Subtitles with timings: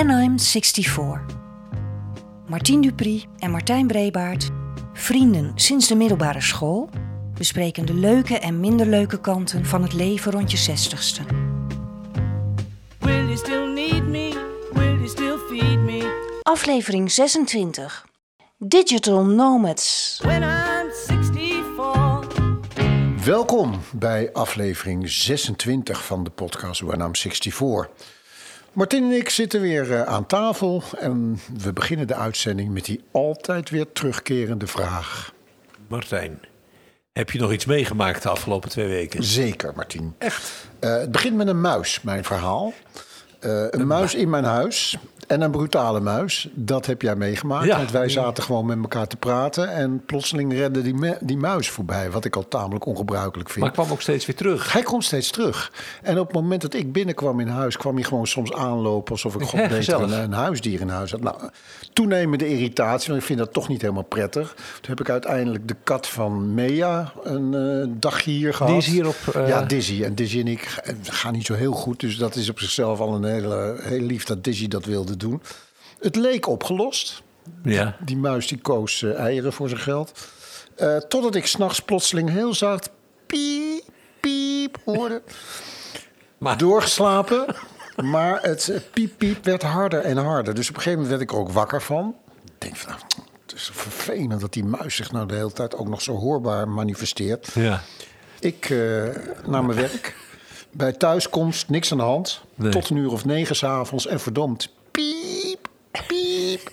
[0.00, 1.24] When I'm 64.
[2.46, 4.48] Martien Dupri en Martijn Brebaert,
[4.92, 6.88] vrienden sinds de middelbare school,
[7.34, 11.22] bespreken de leuke en minder leuke kanten van het leven rond je zestigste.
[12.98, 14.48] Will you still need me?
[14.72, 16.38] Will you still feed me?
[16.42, 18.06] Aflevering 26.
[18.58, 20.18] Digital Nomads.
[20.22, 22.26] When I'm 64.
[23.24, 27.88] Welkom bij aflevering 26 van de podcast When I'm 64.
[28.72, 33.00] Martin en ik zitten weer eh, aan tafel en we beginnen de uitzending met die
[33.10, 35.32] altijd weer terugkerende vraag.
[35.88, 36.40] Martijn,
[37.12, 39.24] heb je nog iets meegemaakt de afgelopen twee weken?
[39.24, 40.14] Zeker, Martin.
[40.18, 40.68] Echt?
[40.80, 42.72] het begint met een muis, mijn verhaal.
[43.40, 46.48] Eh, een muis in mijn huis en een brutale muis.
[46.54, 47.66] Dat heb jij meegemaakt.
[47.66, 47.76] Ja.
[47.76, 52.10] Want wij zaten gewoon met elkaar te praten en plotseling redde die, die muis voorbij.
[52.10, 53.64] Wat ik al tamelijk ongebruikelijk vind.
[53.64, 54.72] Maar kwam ook steeds weer terug.
[54.72, 55.72] Hij komt steeds terug.
[56.02, 59.34] En op het moment dat ik binnenkwam in huis, kwam hij gewoon soms aanlopen alsof
[59.34, 60.10] ik beter gezellig.
[60.12, 61.20] een, een huisdier in huis had.
[61.20, 61.36] Nou,
[61.92, 64.54] toenemende irritatie, want ik vind dat toch niet helemaal prettig.
[64.54, 68.72] Toen heb ik uiteindelijk de kat van Mea een eh, dagje hier gehad.
[68.72, 70.02] Die is hier op, eh, Ja, Dizzy.
[70.02, 72.00] En Dizzy en ik ga- gaan niet zo heel goed.
[72.00, 75.42] Dus dat is op zichzelf al een hele, heel lief dat Dizzy dat wilde doen.
[76.00, 77.22] Het leek opgelost.
[77.62, 77.96] Ja.
[78.04, 80.28] Die muis die koos eh, eieren voor zijn geld.
[80.76, 82.90] Eh, totdat ik s'nachts plotseling heel zacht
[83.26, 83.84] piep,
[84.20, 85.22] piep hoorde.
[86.38, 87.46] Maar Doorgeslapen.
[87.96, 90.54] Maar het eh, piep, piep werd harder en harder.
[90.54, 92.14] Dus op een gegeven moment werd ik er ook wakker van.
[92.44, 93.02] Ik denk van, nou,
[93.46, 96.68] het is vervelend dat die muis zich nou de hele tijd ook nog zo hoorbaar
[96.68, 97.50] manifesteert.
[97.54, 97.82] ja.
[98.40, 98.68] Ik
[99.46, 100.16] naar mijn werk.
[100.72, 102.40] Bij thuiskomst niks aan de hand.
[102.54, 102.70] Nee.
[102.70, 104.06] Tot een uur of negen s'avonds.
[104.06, 105.68] En verdomd, piep,
[106.06, 106.70] piep.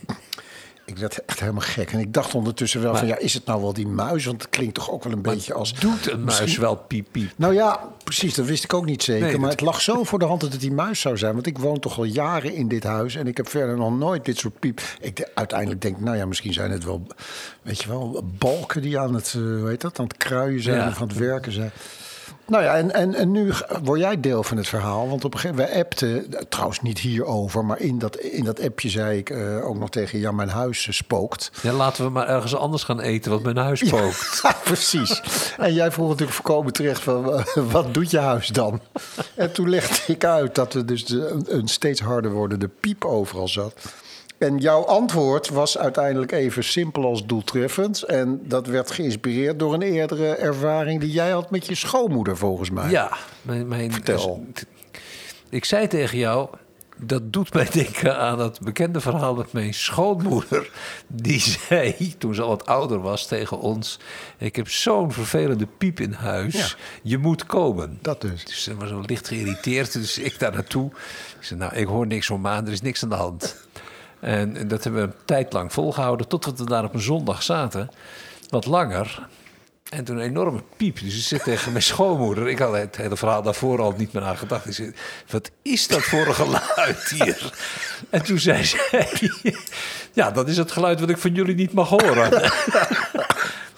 [0.85, 1.91] Ik werd echt helemaal gek.
[1.91, 4.25] En ik dacht ondertussen wel van, ja, is het nou wel die muis?
[4.25, 5.73] Want het klinkt toch ook wel een beetje als...
[5.73, 7.31] Doet een muis wel piep piep?
[7.35, 9.27] Nou ja, precies, dat wist ik ook niet zeker.
[9.27, 11.33] Nee, maar het lag zo voor de hand dat het die muis zou zijn.
[11.33, 13.15] Want ik woon toch al jaren in dit huis.
[13.15, 14.81] En ik heb verder nog nooit dit soort piep.
[15.01, 17.07] Ik de- uiteindelijk denk, nou ja, misschien zijn het wel,
[17.61, 20.77] weet je wel, balken die aan het, eh, hoe heet dat, aan het kruien zijn
[20.77, 20.87] Ja.
[20.87, 21.71] of aan het werken zijn.
[22.47, 23.51] Nou ja, en, en, en nu
[23.83, 25.09] word jij deel van het verhaal.
[25.09, 28.61] Want op een gegeven moment, wij appten, trouwens niet hierover, maar in dat, in dat
[28.61, 31.51] appje zei ik eh, ook nog tegen ja, mijn huis eh, spookt.
[31.61, 34.39] Ja, laten we maar ergens anders gaan eten, wat mijn huis spookt.
[34.43, 35.21] Ja, precies.
[35.57, 38.79] En jij vroeg natuurlijk voorkomen terecht van eh, wat doet je huis dan?
[39.35, 43.47] En toen legde ik uit dat er dus de- een steeds harder wordende piep overal
[43.47, 43.73] zat.
[44.37, 48.01] En jouw antwoord was uiteindelijk even simpel als doeltreffend.
[48.03, 52.69] En dat werd geïnspireerd door een eerdere ervaring die jij had met je schoonmoeder, volgens
[52.69, 52.89] mij.
[52.89, 54.45] Ja, mijn, mijn, Vertel.
[55.49, 56.49] Ik zei tegen jou,
[56.97, 60.69] dat doet mij denken aan dat bekende verhaal met mijn schoonmoeder.
[61.07, 63.99] Die zei, toen ze al wat ouder was, tegen ons...
[64.37, 66.67] ik heb zo'n vervelende piep in huis, Ja.
[67.03, 67.99] je moet komen.
[68.01, 68.45] Dat dus.
[68.45, 69.93] Dus ze was zo licht geïrriteerd.
[69.93, 70.91] Dus ik daar naartoe.
[71.39, 73.65] Ik zei, nou, ik hoor niks van maan, er is niks aan de hand.
[74.19, 77.89] En, dat hebben we een tijd lang volgehouden, totdat we daar op een zondag zaten.
[78.49, 79.27] Wat langer.
[79.89, 80.99] En toen een enorme piep.
[80.99, 82.47] Dus ik zit tegen mijn schoonmoeder.
[82.47, 84.79] Ik had het hele verhaal daarvoor al niet meer aan gedacht.
[84.79, 84.93] Ik
[85.29, 87.53] wat is dat voor een geluid hier?
[88.09, 89.07] En toen zei zij...
[90.13, 92.51] Ja, dat is het geluid wat ik van jullie niet mag horen.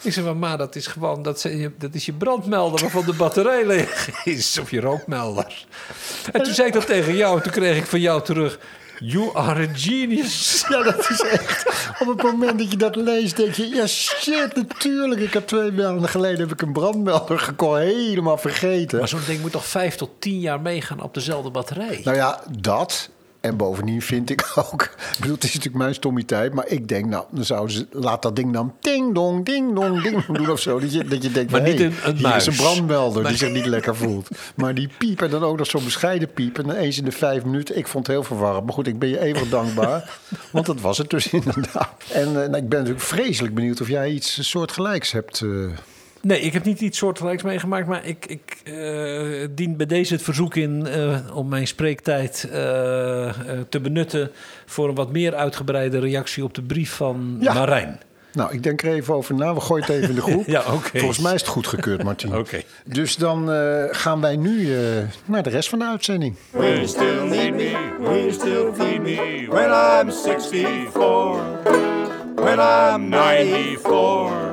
[0.01, 3.13] Ik zei, maar ma, dat is gewoon dat, ze- dat is je brandmelder waarvan de
[3.13, 4.57] batterij leeg is.
[4.59, 5.65] Of je rookmelder.
[6.31, 7.37] En toen zei ik dat tegen jou.
[7.37, 8.59] En toen kreeg ik van jou terug...
[8.99, 10.47] You are a genius.
[10.69, 11.65] Ja, dat is echt.
[11.99, 15.21] Op het moment dat je dat leest, denk je: ja, shit, natuurlijk.
[15.21, 18.99] Ik heb twee maanden geleden heb ik een brandmelder gekocht, helemaal vergeten.
[18.99, 22.01] Maar zo'n ding moet toch vijf tot tien jaar meegaan op dezelfde batterij?
[22.03, 23.09] Nou ja, dat.
[23.41, 24.81] En bovendien vind ik ook.
[24.83, 26.53] Ik bedoel, het is natuurlijk mijn stommiteit.
[26.53, 27.87] Maar ik denk, nou, dan zouden ze.
[27.91, 30.79] Laat dat ding dan ding dong, ding dong, ding dong doen of zo.
[30.79, 33.37] Dat je, dat je denkt, Maar niet hey, een- een hier is een brandmelder die
[33.37, 34.27] zich niet lekker voelt.
[34.55, 36.57] Maar die piep en dan ook nog zo'n bescheiden piep.
[36.59, 37.77] En eens in de vijf minuten.
[37.77, 38.65] Ik vond het heel verwarrend.
[38.65, 40.19] Maar goed, ik ben je eeuwig dankbaar.
[40.51, 41.89] want dat was het dus inderdaad.
[42.11, 45.41] En eh, nou, ik ben natuurlijk vreselijk benieuwd of jij iets soortgelijks hebt.
[45.41, 45.49] eh,
[46.21, 47.87] Nee, ik heb niet iets soortgelijks meegemaakt.
[47.87, 53.27] Maar ik, ik eh, dien bij deze het verzoek in eh, om mijn spreektijd eh,
[53.29, 53.35] eh,
[53.69, 54.31] te benutten...
[54.65, 57.53] voor een wat meer uitgebreide reactie op de brief van Ja.
[57.53, 57.99] Marijn.
[58.33, 59.53] Nou, ik denk er even over na.
[59.53, 60.45] We gooien het even in de groep.
[60.47, 60.99] Ja, oké.
[60.99, 62.35] Volgens mij is het goedgekeurd, Martin.
[62.41, 62.61] Oké.
[62.85, 64.81] Dus dan eh, gaan wij nu eh,
[65.25, 66.35] naar de rest van de uitzending.
[66.51, 67.69] You still need me?
[67.99, 71.41] You still feed me when I'm 64?
[72.35, 74.48] When I'm 94?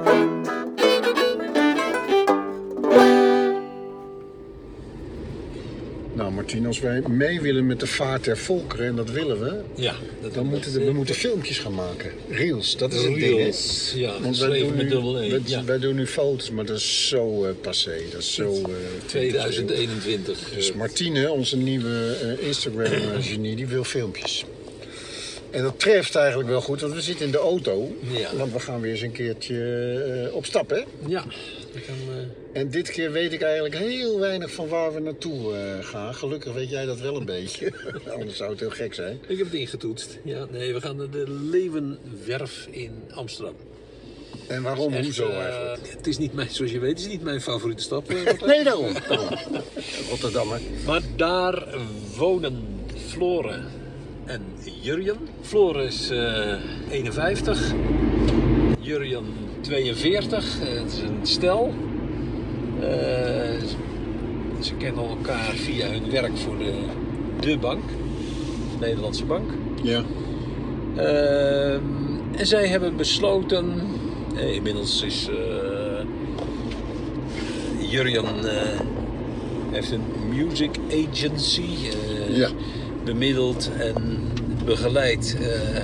[6.26, 9.61] Nou, Martin, als wij mee willen met de vaart der volkeren, en dat willen we,
[9.75, 9.94] Ja,
[10.32, 12.11] dan moeten we, we moeten filmpjes gaan maken.
[12.28, 13.37] Reels, dat is het ding.
[13.37, 15.64] Reels, ja, Want wij doen, met nu, dubbel wij, ja.
[15.64, 17.99] wij doen nu foto's, maar dat is zo eh, passé.
[18.12, 18.52] Dat is zo...
[18.52, 18.70] eh,
[19.06, 20.50] 2021.
[20.55, 24.44] Dus Martine, onze nieuwe eh, Instagram-genie, die wil filmpjes.
[25.51, 27.97] En dat treft eigenlijk wel goed, want we zitten in de auto.
[28.01, 28.37] Ja.
[28.37, 30.85] Want we gaan weer eens een keertje eh, op stap, hè?
[31.07, 31.25] Ja,
[31.75, 36.15] eh, En dit keer weet ik eigenlijk heel weinig van waar we naartoe eh, gaan.
[36.15, 37.73] Gelukkig weet jij dat wel een beetje.
[38.19, 39.19] Anders zou het heel gek zijn.
[39.27, 40.19] ik heb het ingetoetst.
[40.25, 43.55] Ja, nee, we gaan naar de Leeuwenwerf in Amsterdam.
[44.49, 44.93] En waarom?
[44.93, 45.89] Echt, Hoezo eh, eigenlijk?
[45.97, 48.11] het is niet mijn, zoals je weet, het is niet mijn favoriete stap.
[48.11, 48.49] Rotterdam.
[48.55, 48.93] Nee, daarom.
[50.11, 50.61] Rotterdammer.
[50.87, 51.65] Maar daar
[52.17, 52.65] wonen
[53.09, 53.65] Floren
[54.26, 54.43] en
[54.81, 55.17] Jurjen.
[55.40, 56.55] Floren is eh,
[56.90, 57.73] 51,
[58.81, 59.25] Jurjen
[59.61, 60.61] 42.
[60.61, 61.75] Eh, het is een stel.
[62.81, 62.88] Eh,
[64.61, 66.73] ze kennen elkaar via hun werk voor de,
[67.40, 67.82] de bank,
[68.78, 69.50] de Nederlandse bank.
[69.82, 70.02] Ja.
[70.96, 71.82] Ehm,
[72.37, 73.81] en zij hebben besloten,
[74.37, 75.56] eh, inmiddels is eh
[77.90, 78.81] Jurjen eh,
[79.70, 81.62] heeft een music agency,
[82.28, 82.49] eh, Ja.
[83.06, 84.29] Bemiddeld en
[84.64, 85.82] begeleidt eh,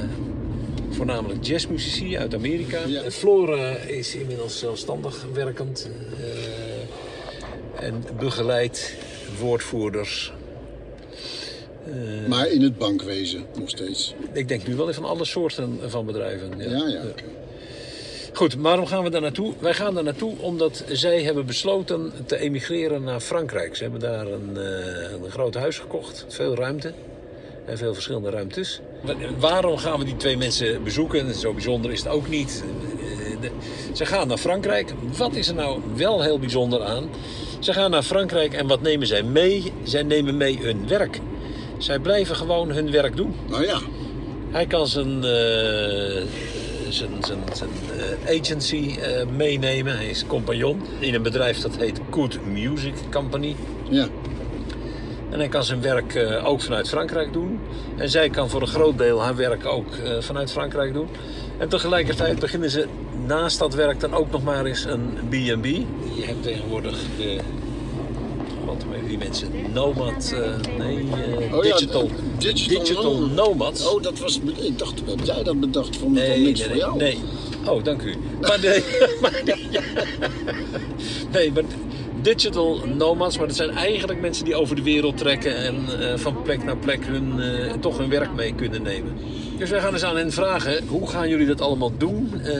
[0.90, 2.80] voornamelijk jazzmuzici uit Amerika.
[2.86, 3.10] Ja.
[3.10, 8.94] Flora is inmiddels zelfstandig werkend eh, en begeleidt
[9.40, 10.32] woordvoerders.
[11.86, 14.14] Eh, Maar in het bankwezen nog steeds.
[14.32, 16.52] ik denk nu wel even van alle soorten van bedrijven.
[16.58, 17.02] Ja, ja.
[18.32, 19.52] Goed, waarom gaan we daar naartoe?
[19.58, 23.76] Wij gaan daar naartoe omdat zij hebben besloten te emigreren naar Frankrijk.
[23.76, 24.56] Ze hebben daar een,
[25.24, 26.92] een groot huis gekocht, veel ruimte
[27.66, 28.80] en veel verschillende ruimtes.
[29.02, 31.34] Wa- Waarom gaan we die twee mensen bezoeken?
[31.34, 32.64] Zo bijzonder is het ook niet.
[33.40, 33.50] Eh,
[33.92, 34.94] Ze gaan naar Frankrijk.
[35.16, 37.08] Wat is er nou wel heel bijzonder aan?
[37.58, 39.72] Ze gaan naar Frankrijk en wat nemen zij mee?
[39.82, 41.18] Zij nemen mee hun werk.
[41.78, 43.34] Zij blijven gewoon hun werk doen.
[43.48, 43.78] Nou ja,
[44.50, 46.22] Hij kan zijn, eh,
[46.88, 47.70] zijn, zijn, zijn
[48.26, 48.94] eh, agency
[49.36, 49.96] meenemen.
[49.96, 53.56] Hij is compagnon in een bedrijf dat heet Good Music Company.
[53.90, 54.08] ja.
[55.32, 57.60] En hij kan zijn werk eh, ook vanuit Frankrijk doen.
[57.96, 61.08] En zij kan voor een groot deel haar werk ook eh, vanuit Frankrijk doen.
[61.58, 62.86] En tegelijkertijd beginnen ze
[63.26, 65.64] naast dat werk dan ook nog maar eens een B&B.
[66.16, 67.40] Je hebt tegenwoordig de...
[68.90, 69.48] Heet die mensen?
[69.72, 71.06] Nomad, eh, nee,
[71.52, 73.34] Oh ja, digital, digital digital nomad.
[73.46, 73.86] nomads.
[73.86, 74.40] Oh, dat was.
[74.56, 76.08] Ik dacht, heb jij dat bedacht?
[76.08, 76.96] Nee, dan niks nee, voor jou?
[76.96, 77.18] nee.
[77.66, 78.16] Oh, dank u.
[78.40, 78.82] Maar nee,
[79.20, 79.42] maar,
[81.32, 81.62] nee, maar
[82.22, 86.42] digital nomads, maar dat zijn eigenlijk mensen die over de wereld trekken en eh, van
[86.42, 89.16] plek naar plek hun, eh, toch hun werk mee kunnen nemen.
[89.58, 92.40] Dus wij gaan eens aan hen vragen, hoe gaan jullie dat allemaal doen?
[92.44, 92.52] Eh,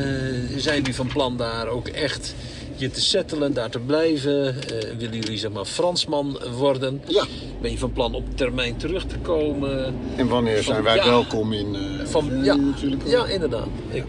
[0.56, 2.34] zijn jullie van plan daar ook echt
[2.76, 4.54] je te settelen, daar te blijven?
[4.98, 7.02] Willen jullie zeg maar Fransman worden?
[7.08, 7.24] Ja.
[7.60, 9.94] Ben je van plan op termijn terug te komen?
[10.16, 11.04] En wanneer zijn wij Ja.
[11.04, 11.76] welkom in...
[12.04, 13.12] Van, Ja, ja, natuurlijk wel.
[13.12, 13.66] ja, inderdaad.
[13.90, 14.04] Ik,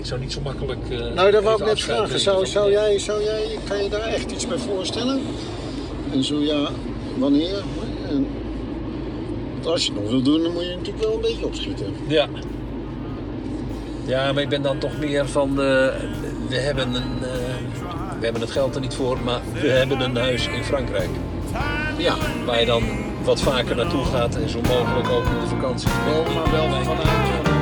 [0.00, 0.78] ik zou niet zo makkelijk.
[0.90, 2.20] eh, Nou, dat wou ik net vragen.
[2.20, 5.20] Zou, zou jij, zou jij, kan je daar echt iets bij voorstellen?
[6.12, 6.68] En zo ja,
[7.18, 7.62] wanneer?
[8.08, 8.26] En,
[9.54, 11.94] want als je het nog wil doen, dan moet je natuurlijk wel een beetje opschieten.
[12.06, 12.26] Ja.
[14.04, 15.48] Ja, maar ik ben dan toch meer van.
[15.50, 15.56] eh,
[16.48, 17.30] we, hebben een, eh,
[18.18, 21.08] we hebben het geld er niet voor, maar we hebben een huis in Frankrijk.
[21.98, 22.14] Ja,
[22.46, 22.82] Waar je dan
[23.24, 25.88] wat vaker naartoe gaat en zo mogelijk ook in de vakantie.
[26.04, 27.59] Wel, maar wel vanuit.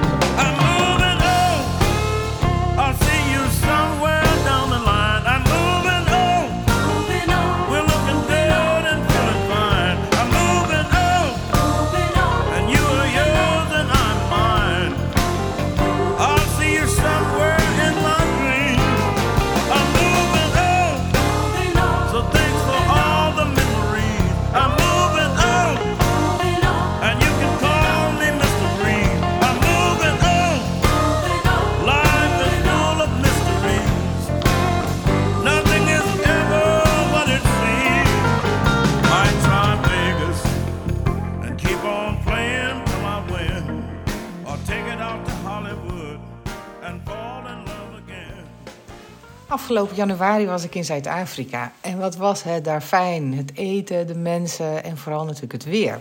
[49.78, 51.72] Afgelopen januari was ik in Zuid-Afrika.
[51.80, 53.34] En wat was het daar fijn?
[53.34, 56.00] Het eten, de mensen en vooral natuurlijk het weer.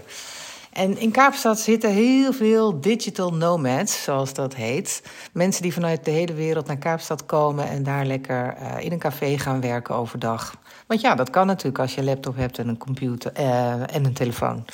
[0.74, 5.04] En in Kaapstad zitten heel veel digital nomads, zoals dat heet.
[5.32, 9.00] Mensen die vanuit de hele wereld naar Kaapstad komen en daar lekker eh, in een
[9.00, 10.56] café gaan werken overdag.
[10.88, 14.06] Want ja, dat kan natuurlijk als je een laptop hebt en een computer eh, en
[14.06, 14.66] een telefoon.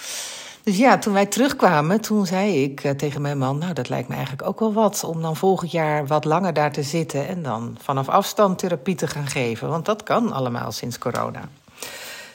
[0.64, 3.58] Dus ja, toen wij terugkwamen, toen zei ik eh, tegen mijn man...
[3.58, 6.72] nou, dat lijkt me eigenlijk ook wel wat om dan volgend jaar wat langer daar
[6.72, 7.28] te zitten...
[7.28, 9.70] en dan vanaf afstand therapie te gaan geven.
[9.70, 11.42] Want dat kan allemaal sinds corona.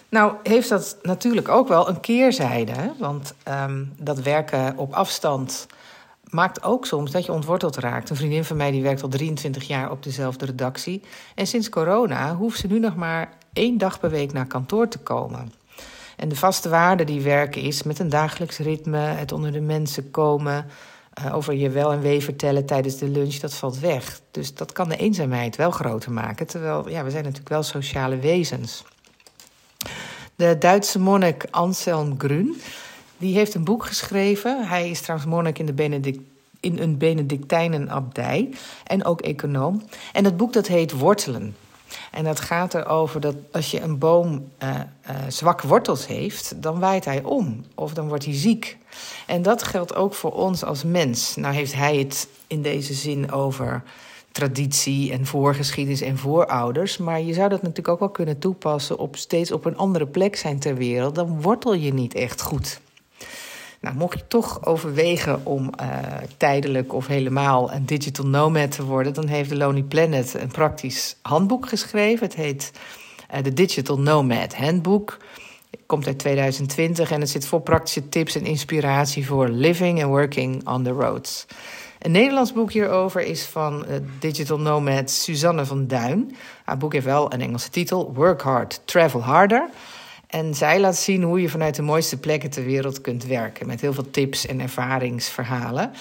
[0.08, 2.92] Nou, heeft dat natuurlijk ook wel een keerzijde.
[2.98, 5.66] Want ehm, dat werken op afstand
[6.30, 8.10] maakt ook soms dat je ontworteld raakt.
[8.10, 11.02] Een vriendin van mij die werkt al 23 jaar op dezelfde redactie.
[11.34, 14.98] En sinds corona hoeft ze nu nog maar één dag per week naar kantoor te
[14.98, 15.52] komen.
[16.18, 20.10] En de vaste waarde die werken is met een dagelijks ritme, het onder de mensen
[20.10, 20.66] komen,
[21.12, 24.20] eh, over je wel en wee vertellen tijdens de lunch, dat valt weg.
[24.30, 26.46] Dus dat kan de eenzaamheid wel groter maken.
[26.46, 28.84] Terwijl, ja, we zijn natuurlijk wel sociale wezens.
[30.34, 32.60] De Duitse monnik Anselm Grün,
[33.18, 34.68] die heeft een boek geschreven.
[34.68, 36.20] Hij is trouwens monnik in, de Benedict,
[36.60, 39.82] in een Benedictijnenabdij en ook econoom.
[40.12, 41.56] En dat boek dat heet Wortelen.
[42.18, 46.78] En dat gaat erover dat als je een boom eh, eh, zwakke wortels heeft, dan
[46.78, 48.76] waait hij om of dan wordt hij ziek.
[49.26, 51.36] En dat geldt ook voor ons als mens.
[51.36, 53.82] Nou heeft hij het in deze zin over
[54.32, 56.96] traditie en voorgeschiedenis en voorouders.
[56.96, 60.36] Maar je zou dat natuurlijk ook wel kunnen toepassen op steeds op een andere plek
[60.36, 61.14] zijn ter wereld.
[61.14, 62.80] Dan wortel je niet echt goed.
[63.80, 65.88] Nou, mocht je toch overwegen om eh,
[66.36, 71.16] tijdelijk of helemaal een digital nomad te worden, dan heeft de Lonely Planet een praktisch
[71.22, 72.26] handboek geschreven.
[72.26, 72.72] Het heet
[73.28, 75.16] eh, de Digital Nomad Handbook.
[75.70, 80.10] Het komt uit 2020 en het zit vol praktische tips en inspiratie voor living and
[80.10, 81.46] working on the roads.
[81.98, 86.36] Een Nederlands boek hierover is van eh, digital nomad Suzanne van Duin.
[86.64, 89.68] Haar boek heeft wel een Engelse titel: Work Hard, Travel Harder.
[90.28, 93.66] En zij laat zien hoe je vanuit de mooiste plekken ter wereld kunt werken.
[93.66, 95.92] Met heel veel tips en ervaringsverhalen.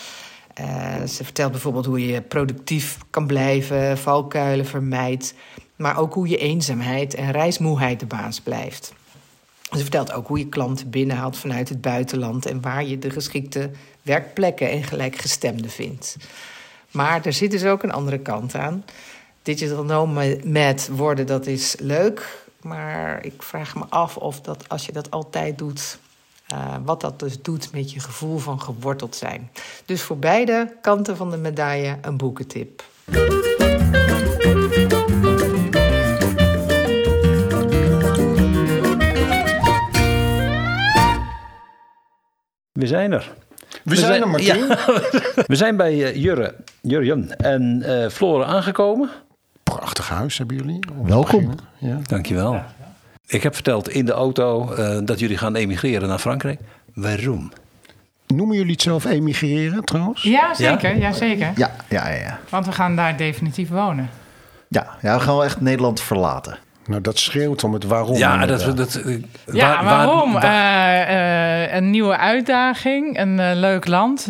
[0.62, 5.34] Uh, ze vertelt bijvoorbeeld hoe je productief kan blijven, valkuilen vermijdt.
[5.75, 8.93] Maar ook hoe je eenzaamheid en reismoeheid de baas blijft.
[9.72, 13.69] Ze vertelt ook hoe je klanten binnenhaalt vanuit het buitenland en waar je de geschikte
[14.01, 16.17] werkplekken en gelijkgestemden vindt.
[16.91, 18.86] Maar er zit dus ook een andere kant aan.
[19.41, 22.47] Digital nomad worden, dat is leuk.
[22.67, 26.00] Maar ik vraag me af of dat als je dat altijd doet,
[26.53, 29.51] uh, wat dat dus doet met je gevoel van geworteld zijn.
[29.86, 32.83] Dus voor beide kanten van de medaille een boekentip.
[42.71, 43.33] We zijn er.
[43.83, 44.67] We zijn er, Martin.
[44.67, 44.86] Ja,
[45.47, 49.09] we zijn bij uh, Jurre, Jurjen en uh, Floren aangekomen.
[49.77, 50.79] Prachtig huis hebben jullie.
[51.03, 51.53] Welkom.
[51.77, 51.98] Ja.
[52.03, 52.62] Dankjewel.
[53.27, 56.60] Ik heb verteld in de auto uh, dat jullie gaan emigreren naar Frankrijk.
[56.93, 57.51] Waarom?
[58.27, 60.24] Noemen jullie het zelf emigreren trouwens?
[60.24, 60.96] Ja, zeker.
[60.96, 61.01] Ja?
[61.01, 61.51] Ja, zeker.
[61.55, 62.39] Ja, ja, ja, ja.
[62.50, 64.10] Want we gaan daar definitief wonen.
[64.67, 66.57] Ja, ja we gaan wel echt Nederland verlaten.
[66.86, 68.17] Nou, dat schreeuwt om het waarom.
[68.17, 70.34] Ja, dat, dat, uh, ja waar, waarom?
[70.34, 71.10] Waar, waar...
[71.10, 74.27] Uh, uh, een nieuwe uitdaging, een leuk land,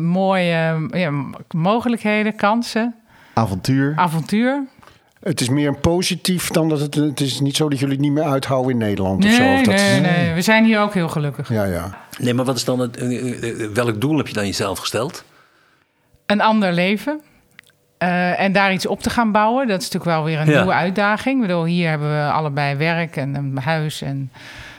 [0.00, 1.10] mooie ja,
[1.50, 2.94] mogelijkheden, kansen.
[3.38, 3.92] Avontuur.
[3.96, 4.64] Avontuur.
[5.20, 6.94] Het is meer een positief dan dat het...
[6.94, 9.52] Het is niet zo dat jullie het niet meer uithouden in Nederland nee, of zo.
[9.52, 11.48] Of dat, nee, nee, we zijn hier ook heel gelukkig.
[11.48, 11.98] Ja, ja.
[12.18, 12.98] Nee, maar wat is dan het...
[13.72, 15.24] Welk doel heb je dan jezelf gesteld?
[16.26, 17.20] Een ander leven.
[18.02, 20.56] Uh, en daar iets op te gaan bouwen, dat is natuurlijk wel weer een ja.
[20.56, 21.42] nieuwe uitdaging.
[21.42, 24.32] Ik bedoel, hier hebben we allebei werk en een huis en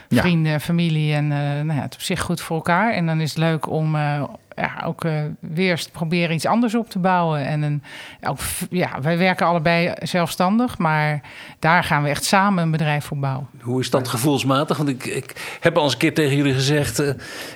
[0.08, 0.60] vrienden, ja.
[0.60, 1.14] familie.
[1.14, 2.92] En uh, nou ja, het op zich goed voor elkaar.
[2.92, 4.22] En dan is het leuk om uh,
[4.58, 5.02] ja, ook
[5.40, 7.46] weer proberen iets anders op te bouwen.
[7.46, 7.82] En een,
[8.22, 8.38] ook,
[8.70, 11.20] ja, wij werken allebei zelfstandig, maar
[11.58, 13.46] daar gaan we echt samen een bedrijf voor bouwen.
[13.60, 14.76] Hoe is dat gevoelsmatig?
[14.76, 17.00] Want ik, ik heb al eens een keer tegen jullie gezegd...
[17.00, 17.10] Uh,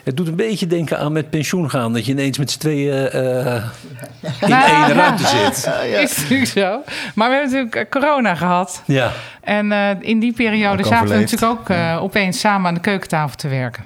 [0.04, 1.92] het doet een beetje denken aan met pensioen gaan.
[1.92, 3.54] Dat je ineens met z'n tweeën uh,
[4.40, 4.92] in nou, één ja.
[4.92, 5.64] ruimte zit.
[5.64, 5.98] Ja, ja.
[5.98, 6.82] Is natuurlijk zo.
[7.14, 8.82] Maar we hebben natuurlijk corona gehad.
[8.86, 9.12] Ja.
[9.40, 13.48] En uh, in die periode zaten we natuurlijk ook opeens samen aan de keukentafel te
[13.48, 13.84] werken.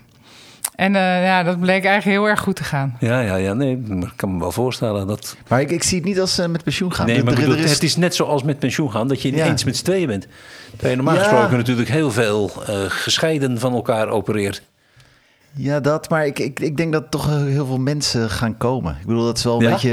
[0.76, 2.97] En uh, ja, dat bleek eigenlijk heel erg goed te gaan.
[3.00, 5.37] Ja, ja, ja nee, ik kan me wel voorstellen dat.
[5.49, 7.06] Maar ik, ik zie het niet als uh, met pensioen gaan.
[7.06, 7.71] Nee, maar bedoel, is...
[7.71, 9.66] het is net zoals met pensioen gaan, dat je ineens ja.
[9.66, 10.26] met z'n tweeën bent.
[10.71, 11.21] Terwijl je normaal ja.
[11.23, 14.62] gesproken natuurlijk heel veel uh, gescheiden van elkaar opereert.
[15.52, 16.09] Ja, dat.
[16.09, 18.97] Maar ik, ik, ik denk dat toch heel veel mensen gaan komen.
[19.00, 19.71] Ik bedoel, dat is wel een ja?
[19.71, 19.90] beetje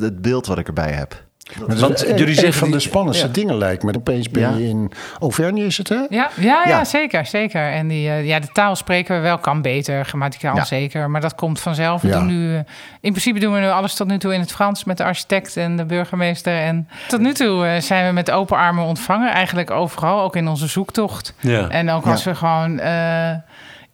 [0.00, 1.24] het beeld wat ik erbij heb.
[1.54, 3.32] Want jullie zeggen van de spannendste ja.
[3.32, 3.94] dingen lijkt me.
[3.96, 5.94] Opeens ben je in Auvergne, is het hè?
[5.94, 6.62] Ja, ja, ja.
[6.66, 7.72] ja zeker, zeker.
[7.72, 11.10] En die, uh, ja, de taal spreken we wel, kan beter, grammaticaal zeker.
[11.10, 12.02] Maar dat komt vanzelf.
[12.02, 12.56] We doen nu, uh,
[13.00, 14.84] in principe doen we nu alles tot nu toe in het Frans...
[14.84, 16.58] met de architect en de burgemeester.
[16.58, 19.32] En tot nu toe uh, zijn we met open armen ontvangen.
[19.32, 21.34] Eigenlijk overal, ook in onze zoektocht.
[21.68, 22.80] En ook als we gewoon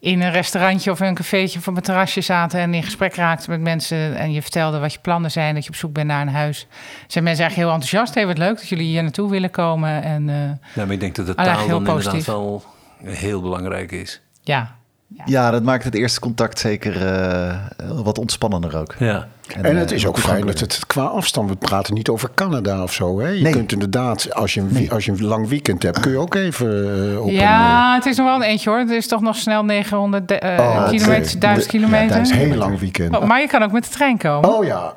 [0.03, 3.51] in een restaurantje of een cafeetje of op een terrasje zaten en in gesprek raakten
[3.51, 6.21] met mensen en je vertelde wat je plannen zijn, dat je op zoek bent naar
[6.21, 6.67] een huis,
[7.07, 8.15] zijn mensen eigenlijk heel enthousiast.
[8.15, 10.03] Hey, wat leuk dat jullie hier naartoe willen komen.
[10.03, 10.35] En, uh,
[10.75, 12.65] ja, maar ik denk dat de taal dan inderdaad wel
[13.03, 14.21] heel belangrijk is.
[14.43, 14.77] Ja.
[15.17, 15.23] Ja.
[15.27, 17.55] ja, dat maakt het eerste contact zeker uh,
[18.03, 18.95] wat ontspannender ook.
[18.99, 19.29] Ja.
[19.57, 22.31] En, en het uh, is ook fijn dat het qua afstand, we praten niet over
[22.35, 23.21] Canada of zo.
[23.21, 23.29] Hè?
[23.29, 23.53] Je nee.
[23.53, 24.93] kunt inderdaad, als je, een, nee.
[24.93, 26.69] als je een lang weekend hebt, kun je ook even
[27.13, 28.79] uh, op Ja, het is nog wel een eentje hoor.
[28.79, 32.17] Het is toch nog snel 900 uh, oh, kilometer, 1000 kilometer.
[32.17, 33.17] Ja, is een heel lang weekend.
[33.17, 34.55] Oh, maar je kan ook met de trein komen.
[34.55, 34.97] Oh ja.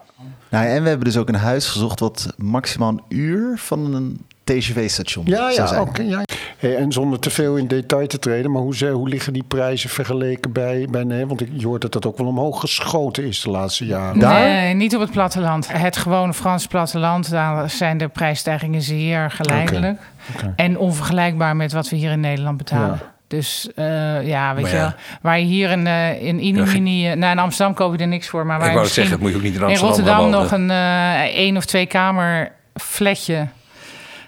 [0.49, 4.25] Nou, en we hebben dus ook een huis gezocht wat maximaal een uur van een
[4.43, 5.81] TGV-station ja, zou ja, zijn.
[5.81, 6.21] Okay, ja.
[6.57, 9.43] Hey, en zonder te veel in detail te treden, maar hoe, ze- hoe liggen die
[9.43, 11.25] prijzen vergeleken bij, bij nee?
[11.25, 14.17] Want ik, je hoort dat dat ook wel omhoog geschoten is de laatste jaren.
[14.17, 15.67] Nee, niet op het platteland.
[15.71, 19.99] Het gewone Frans platteland, daar zijn de prijsstijgingen zeer geleidelijk.
[20.35, 20.53] Oké.
[20.55, 22.99] En onvergelijkbaar met wat we hier in Nederland betalen.
[23.01, 23.13] Ja.
[23.27, 24.83] Dus eh, ja, weet Maar je ja.
[24.83, 27.09] wel, waar je hier in, eh in Inimini...
[27.09, 29.13] eh, nou, in Amsterdam koop je er niks voor, maar waar Ik wou het zeggen,
[29.13, 31.65] dat moet je ook niet in in Amsterdam Rotterdam gaan nog een eh één of
[31.65, 33.47] twee kamer flatje...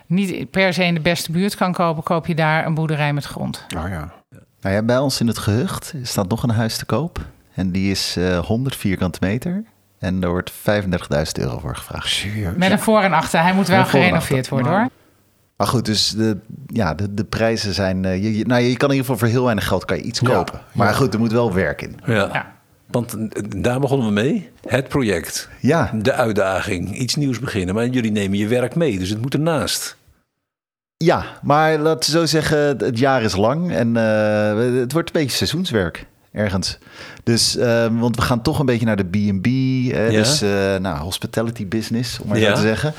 [0.08, 2.04] niet per se in de beste buurt kan kopen...
[2.04, 3.66] koop je daar een boerderij met grond.
[3.68, 4.12] Nou ja.
[4.62, 7.26] Nou ja, bij ons in het gehucht staat nog een huis te koop.
[7.54, 9.64] En die is eh 100 vierkante meter.
[10.00, 10.58] En daar wordt 35.000
[11.34, 12.08] euro voor gevraagd.
[12.08, 12.56] Serieus.
[12.56, 13.42] Met een voor- en achter.
[13.42, 14.88] Hij moet wel gerenoveerd worden, hoor.
[15.58, 16.38] Maar goed, dus de,
[16.68, 18.06] ja, de, de prijzen zijn...
[18.06, 20.04] eh, je, je- nou, je kan in ieder geval voor heel weinig geld kan je
[20.04, 20.62] iets Ja, kopen.
[20.72, 20.94] Maar ja.
[20.94, 22.00] goed, er moet wel werk in.
[22.06, 22.14] Ja.
[22.34, 22.56] Ja.
[22.88, 24.50] Want eh, daar begonnen we mee.
[24.68, 25.50] Het project.
[25.60, 26.96] Ja, De uitdaging.
[26.98, 27.76] Iets nieuws beginnen.
[27.76, 29.00] Maar jullie nemen je werk mee.
[29.00, 29.97] Dus het moet ernaast.
[30.98, 33.72] Ja, maar laten we zo zeggen, het- jaar is lang.
[33.72, 36.78] En eh, het wordt een beetje seizoenswerk ergens.
[37.24, 39.46] Dus, eh, want we gaan toch een beetje naar de B&B.
[39.46, 40.18] eh, Ja.
[40.18, 42.48] Dus, eh, nou, hospitality business, om maar Ja.
[42.50, 42.94] zo te zeggen.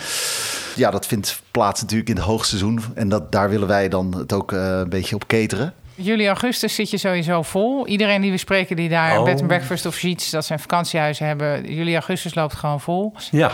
[0.76, 2.80] Ja, dat vindt plaats natuurlijk in het hoogseizoen.
[2.94, 5.72] En dat, daar willen wij dan het ook eh, een beetje op cateren.
[5.94, 7.86] Juli, augustus zit je sowieso vol.
[7.86, 9.24] Iedereen die we spreken die daar Oh.
[9.24, 11.74] bed and breakfast of sheets, dat zijn vakantiehuizen hebben.
[11.74, 13.14] Juli, augustus loopt gewoon vol.
[13.30, 13.50] Ja.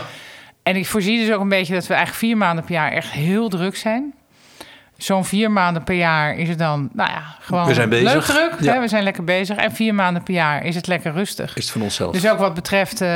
[0.62, 3.10] En ik voorzie dus ook een beetje dat we eigenlijk vier maanden per jaar echt
[3.10, 4.14] heel druk zijn.
[5.04, 8.12] Zo'n vier maanden per jaar is het dan, nou ja, gewoon We zijn bezig.
[8.12, 8.56] leuk druk.
[8.60, 8.72] Ja.
[8.72, 8.80] Hè?
[8.80, 9.56] We zijn lekker bezig.
[9.56, 11.56] En vier maanden per jaar is het lekker rustig.
[11.56, 12.12] Is het van onszelf.
[12.12, 13.08] Dus ook wat betreft, eh,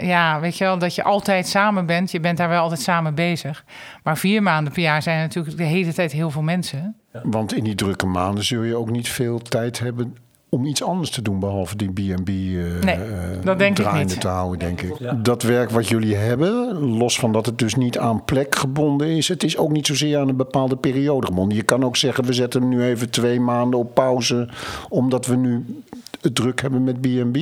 [0.00, 2.10] ja, weet je wel, dat je altijd samen bent.
[2.10, 3.64] Je bent daar wel altijd samen bezig.
[4.02, 6.96] Maar vier maanden per jaar zijn natuurlijk de hele tijd heel veel mensen.
[7.22, 10.16] Want in die drukke maanden zul je ook niet veel tijd hebben
[10.50, 12.98] om iets anders te doen behalve die B&B Nee,
[13.44, 14.20] dat denk ik draaiende niet.
[14.20, 14.94] te houden, denk ik.
[15.24, 19.28] Dat werk wat jullie hebben, los van dat het dus niet aan plek gebonden is,
[19.28, 21.56] het is ook niet zozeer aan een bepaalde periode gebonden.
[21.56, 24.48] Je kan ook zeggen, we zetten hem nu even twee maanden op pauze,
[24.88, 25.64] omdat we nu
[26.20, 27.36] het druk hebben met B&B.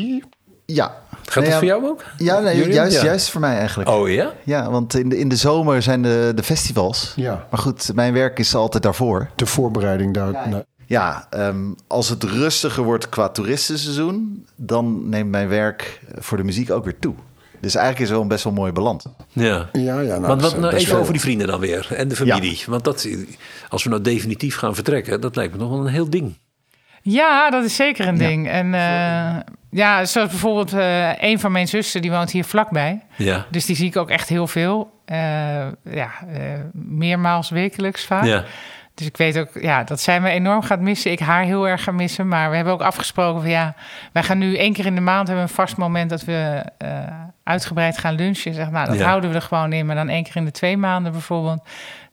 [0.65, 0.95] Ja.
[1.25, 2.05] Gaat Nee, dat ja, voor jou ook?
[2.17, 3.05] Ja, nee, juist, Ja.
[3.05, 3.91] juist voor mij eigenlijk.
[3.91, 4.33] Oh ja?
[4.45, 7.13] Ja, want in de, in de zomer zijn de, de festivals.
[7.17, 7.47] Ja.
[7.51, 9.31] Maar goed, mijn werk is altijd daarvoor.
[9.37, 10.65] De voorbereiding daar.
[10.89, 16.71] Ja, ehm, als het rustiger wordt qua toeristenseizoen, dan neemt mijn werk voor de muziek
[16.71, 17.15] ook weer toe.
[17.61, 19.05] Dus eigenlijk is het wel een best wel mooie balans.
[19.33, 19.69] Ja.
[19.73, 21.89] Ja, ja, nou, Want wat, nou, even wel- over die vrienden dan weer.
[21.95, 22.63] En de familie.
[22.67, 23.09] Want dat,
[23.69, 26.39] als we nou definitief gaan vertrekken, dat lijkt me nog wel een heel ding.
[27.03, 28.49] Ja, dat is zeker een ding.
[28.49, 29.37] En eh,
[29.71, 33.03] ja, zoals bijvoorbeeld eh, een van mijn zussen, die woont hier vlakbij.
[33.17, 33.47] Ja.
[33.51, 34.91] Dus die zie ik ook echt heel veel.
[35.05, 35.17] Eh,
[35.85, 38.25] ja, eh, meermaals wekelijks vaak.
[38.25, 38.45] Ja.
[38.99, 41.11] Dus ik weet ook ja, dat zij me enorm gaat missen.
[41.11, 42.29] Ik haar heel erg ga missen.
[42.29, 43.75] Maar we hebben ook afgesproken van ja,
[44.13, 46.63] wij gaan nu één keer in de maand hebben we een vast moment dat we
[46.79, 46.89] eh,
[47.45, 48.55] uitgebreid gaan lunchen.
[48.55, 49.05] Zeg, nou, dat Ja.
[49.07, 49.87] houden we er gewoon in.
[49.87, 51.63] Maar dan één keer in de twee maanden bijvoorbeeld.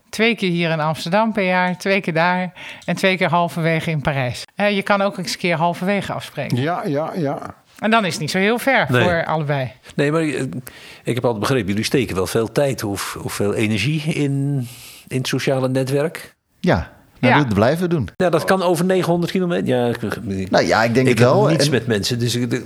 [0.10, 2.52] Twee keer hier in Amsterdam per jaar, twee keer daar
[2.86, 4.43] en twee keer halverwege in Parijs.
[4.56, 6.58] Eh, je kan ook eens een keer halverwege afspreken.
[6.58, 7.39] Ja, ja, ja.
[7.80, 9.04] En dan is het niet zo heel ver Nee.
[9.04, 9.71] voor allebei.
[9.95, 14.02] Nee, maar ik heb altijd begrepen, jullie steken wel veel tijd of, of veel energie
[14.04, 14.67] in,
[15.08, 16.35] in het sociale netwerk.
[16.65, 17.43] Ja, nou, Ja.
[17.43, 18.10] dat blijven we doen.
[18.15, 19.67] Ja, dat kan over 900 kilometer.
[19.67, 21.41] Ja, ik, Nou ja, ik denk ik het wel.
[21.41, 22.51] heb niets En- met mensen, dus ik,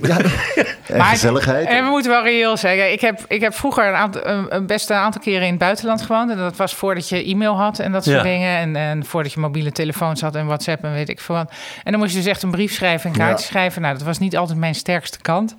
[0.90, 1.68] En Maar- gezelligheid.
[1.68, 2.92] En we moeten wel reëel zeggen.
[2.92, 5.58] Ik heb, ik heb vroeger een, aantal, een, een best een aantal keren in het
[5.58, 6.30] buitenland gewoond.
[6.30, 8.22] En dat was voordat je e-mail had en dat soort Ja.
[8.22, 8.56] dingen.
[8.58, 11.52] En, en voordat je mobiele telefoons had en WhatsApp en weet ik veel wat.
[11.84, 13.50] En dan moest je dus echt een brief schrijven, een kaartje Ja.
[13.50, 13.82] schrijven.
[13.82, 15.54] Nou, dat was niet altijd mijn sterkste kant.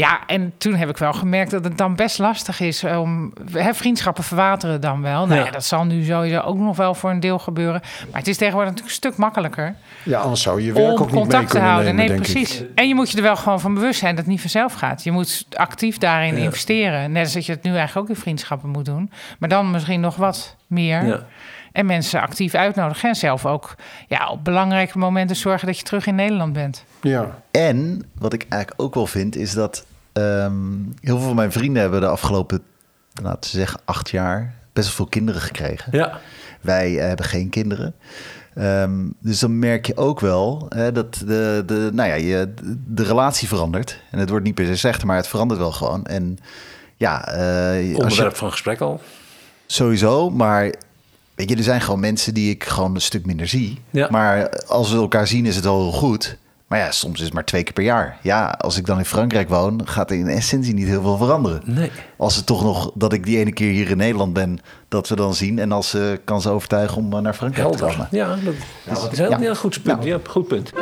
[0.00, 3.32] Ja, en toen heb ik wel gemerkt dat het dan best lastig is om...
[3.52, 5.26] Hè, vriendschappen verwateren dan wel.
[5.26, 5.44] Nou Ja.
[5.46, 7.80] ja, dat zal nu sowieso ook nog wel voor een deel gebeuren.
[8.10, 10.98] Maar het is tegenwoordig natuurlijk een stuk makkelijker Ja, anders zou je werk om ook
[10.98, 11.84] niet mee contact te houden.
[11.84, 12.60] nemen, Nee, denk precies.
[12.60, 12.68] ik.
[12.74, 15.04] En je moet je er wel gewoon van bewust zijn dat het niet vanzelf gaat.
[15.04, 16.42] Je moet actief daarin Ja.
[16.42, 17.12] investeren.
[17.12, 19.10] Net als dat je het nu eigenlijk ook in vriendschappen moet doen.
[19.38, 21.06] Maar dan misschien nog wat meer.
[21.06, 21.26] Ja.
[21.72, 23.08] En mensen actief uitnodigen.
[23.08, 23.74] En zelf ook
[24.08, 26.84] ja, op belangrijke momenten zorgen dat je terug in Nederland bent.
[27.02, 27.38] Ja.
[27.50, 30.54] En wat ik eigenlijk ook wel vind, is dat ehm,
[31.00, 32.62] heel veel van mijn vrienden hebben de afgelopen,
[33.22, 35.98] laten we zeggen, acht jaar best wel veel kinderen gekregen.
[35.98, 36.20] ja.
[36.60, 37.94] Wij eh, hebben geen kinderen.
[38.54, 42.54] Ehm, dus dan merk je ook wel hè, dat de, de, nou ja, je,
[42.86, 44.00] de relatie verandert.
[44.10, 46.04] En het wordt niet per se slechter, maar het verandert wel gewoon.
[46.04, 46.38] En
[46.96, 49.00] ja, eh, je, onderwerp van gesprek al.
[49.66, 50.74] sowieso, maar
[51.34, 53.78] weet je, er zijn gewoon mensen die ik gewoon een stuk minder zie.
[53.90, 54.08] Ja.
[54.10, 56.36] Maar als we elkaar zien is het wel heel goed.
[56.70, 58.18] Maar ja, soms is het maar twee keer per jaar.
[58.22, 61.60] Ja, als ik dan in Frankrijk woon, gaat er in essentie niet heel veel veranderen.
[61.64, 61.90] Nee.
[62.16, 65.16] Als het toch nog, dat ik die ene keer hier in Nederland ben, dat we
[65.16, 65.58] dan zien.
[65.58, 68.08] En als ze kan ze overtuigen om eh, naar Frankrijk te komen.
[68.10, 68.54] Ja, dat,
[68.84, 69.38] dat is een heel Ja.
[69.38, 70.04] ja, goed punt.
[70.04, 70.72] Ja, goed punt.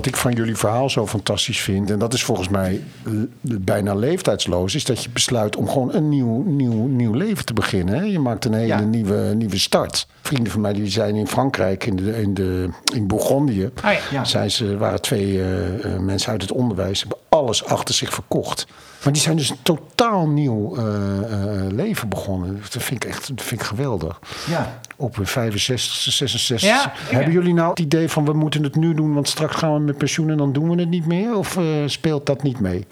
[0.00, 1.90] Wat ik van jullie verhaal zo fantastisch vind...
[1.90, 4.74] en dat is volgens mij eh, bijna leeftijdsloos...
[4.74, 7.94] is dat je besluit om gewoon een nieuw, nieuw, nieuw leven te beginnen.
[7.94, 8.02] Hè?
[8.02, 8.80] Je maakt een hele Ja.
[8.80, 10.06] nieuwe, nieuwe start.
[10.22, 13.64] Vrienden van mij die zijn in Frankrijk, in, de, in, de, in Bourgondië...
[13.64, 13.98] Oh ja.
[14.10, 14.24] Ja.
[14.24, 18.66] Zijn ze, waren twee eh, eh, mensen uit het onderwijs, hebben alles achter zich verkocht.
[19.04, 22.60] Maar die zijn dus een totaal nieuw eh, eh, leven begonnen.
[22.70, 24.20] Dat vind ik echt dat vind ik geweldig.
[24.48, 24.80] Ja.
[24.96, 26.68] Op hun 65, 66.
[26.68, 29.74] Ja, Hebben jullie nou het idee van we moeten het nu doen, want straks gaan
[29.74, 31.36] we met pensioen en dan doen we het niet meer?
[31.36, 32.86] Of eh, speelt dat niet mee?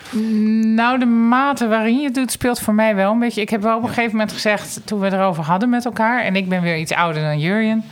[0.75, 3.41] Nou, de mate waarin je het doet speelt voor mij wel een beetje.
[3.41, 6.23] Ik heb wel op een gegeven moment gezegd, toen we erover hadden met elkaar...
[6.23, 7.85] en ik ben weer iets ouder dan Jurjen...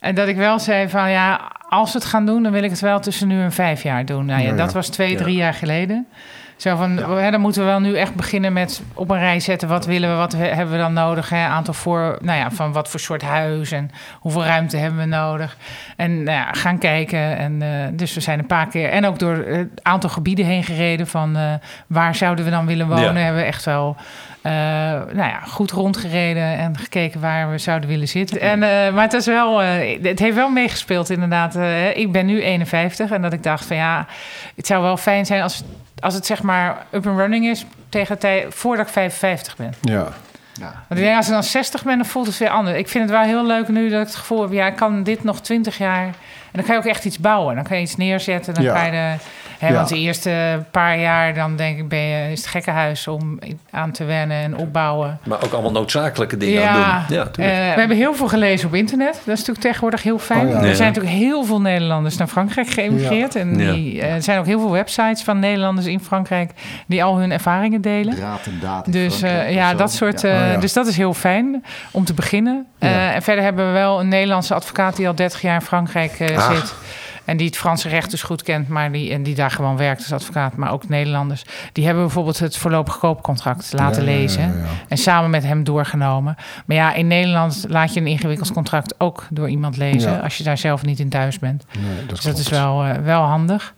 [0.00, 2.42] en dat ik wel zei van ja, als we het gaan doen...
[2.42, 4.26] dan wil ik het wel tussen nu en vijf jaar doen.
[4.26, 6.06] Nou ja, dat was twee, drie jaar geleden.
[6.60, 9.68] Zo van, hè, dan moeten we wel nu echt beginnen met op een rij zetten...
[9.68, 11.28] wat willen we, wat hebben we dan nodig?
[11.28, 11.46] Hè?
[11.46, 15.56] Aantal voor, nou ja, van wat voor soort huis en hoeveel ruimte hebben we nodig?
[15.96, 17.38] En nou ja, gaan kijken.
[17.38, 20.64] En, eh, dus we zijn een paar keer en ook door een aantal gebieden heen
[20.64, 21.06] gereden...
[21.06, 21.52] van eh,
[21.86, 23.14] waar zouden we dan willen wonen?
[23.14, 23.20] Ja.
[23.20, 23.96] Hebben we echt wel
[24.42, 28.40] eh, nou ja, goed rondgereden en gekeken waar we zouden willen zitten.
[28.40, 28.58] En,
[28.94, 29.58] maar het, is wel,
[30.02, 31.58] het heeft wel meegespeeld inderdaad.
[31.94, 34.06] Ik ben nu 51 en dat ik dacht van ja,
[34.56, 35.62] het zou wel fijn zijn als,
[36.00, 39.74] als het zeg maar up and running is tegen tijd voordat ik 55 ben.
[39.80, 40.08] Ja.
[40.52, 40.72] Ja.
[40.88, 42.76] Want ik denk als ik dan 60 ben, dan voelt het weer anders.
[42.78, 45.02] Ik vind het wel heel leuk nu dat ik het gevoel heb, ja, ik kan
[45.02, 46.04] dit nog 20 jaar.
[46.04, 46.12] En
[46.52, 47.54] dan kan je ook echt iets bouwen.
[47.54, 48.54] Dan kan je iets neerzetten.
[48.54, 48.74] Dan Ja.
[48.74, 49.14] kan je de,
[49.60, 49.74] hè, Ja.
[49.74, 53.38] Want de eerste paar jaar, dan denk ik, ben je, is het gekkenhuis om
[53.70, 55.18] aan te wennen en opbouwen.
[55.24, 57.16] Maar ook allemaal noodzakelijke dingen aan doen.
[57.16, 57.34] Ja, eh,
[57.74, 59.12] we hebben heel veel gelezen op internet.
[59.12, 60.46] Dat is natuurlijk tegenwoordig heel fijn.
[60.46, 60.62] Oh ja.
[60.62, 63.34] Er zijn natuurlijk heel veel Nederlanders naar Frankrijk geëmigreerd.
[63.34, 63.72] En Ja.
[63.72, 66.50] die, eh, er zijn ook heel veel websites van Nederlanders in Frankrijk
[66.86, 68.14] die al hun ervaringen delen.
[68.14, 70.20] Draad en daad in Dus eh, ja, dat soort.
[70.20, 70.28] Ja.
[70.28, 70.56] Oh, ja.
[70.60, 72.66] Dus dat is heel fijn om te beginnen.
[72.78, 76.32] Eh, en verder hebben we wel een Nederlandse advocaat die al 30 jaar in Frankrijk
[76.36, 76.50] Ah.
[76.50, 76.74] zit.
[77.24, 80.00] En die het Franse recht dus goed kent, maar die, en die daar gewoon werkt
[80.00, 81.44] als advocaat, maar ook Nederlanders.
[81.72, 84.42] Die hebben bijvoorbeeld het voorlopig koopcontract laten Ja, ja, ja, lezen.
[84.42, 84.64] ja.
[84.88, 86.34] En samen met hem doorgenomen.
[86.66, 90.12] Maar ja, in Nederland laat je een ingewikkeld contract ook door iemand lezen.
[90.12, 90.18] Ja.
[90.18, 91.64] Als je daar zelf niet in thuis bent.
[91.78, 93.74] Nee, dat Dus dat is wel, eh, wel handig.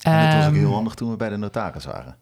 [0.00, 2.16] En dat was ook Ehm, heel handig toen we bij de notaris waren.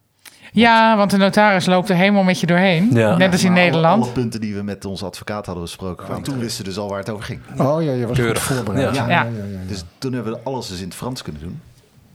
[0.53, 2.89] Ja, want de notaris loopt er helemaal met je doorheen.
[2.93, 3.17] Ja.
[3.17, 4.03] Net als in Nederland.
[4.03, 6.05] Alle punten die we met onze advocaat hadden besproken.
[6.05, 6.23] kwamen.
[6.23, 7.41] Toen wisten we dus al waar het over ging.
[7.59, 8.47] Oh ja, je was Keurig.
[8.47, 8.95] goed voorbereid.
[8.95, 9.09] Ja.
[9.09, 9.27] Ja.
[9.69, 11.61] Dus toen hebben we alles dus in het Frans kunnen doen.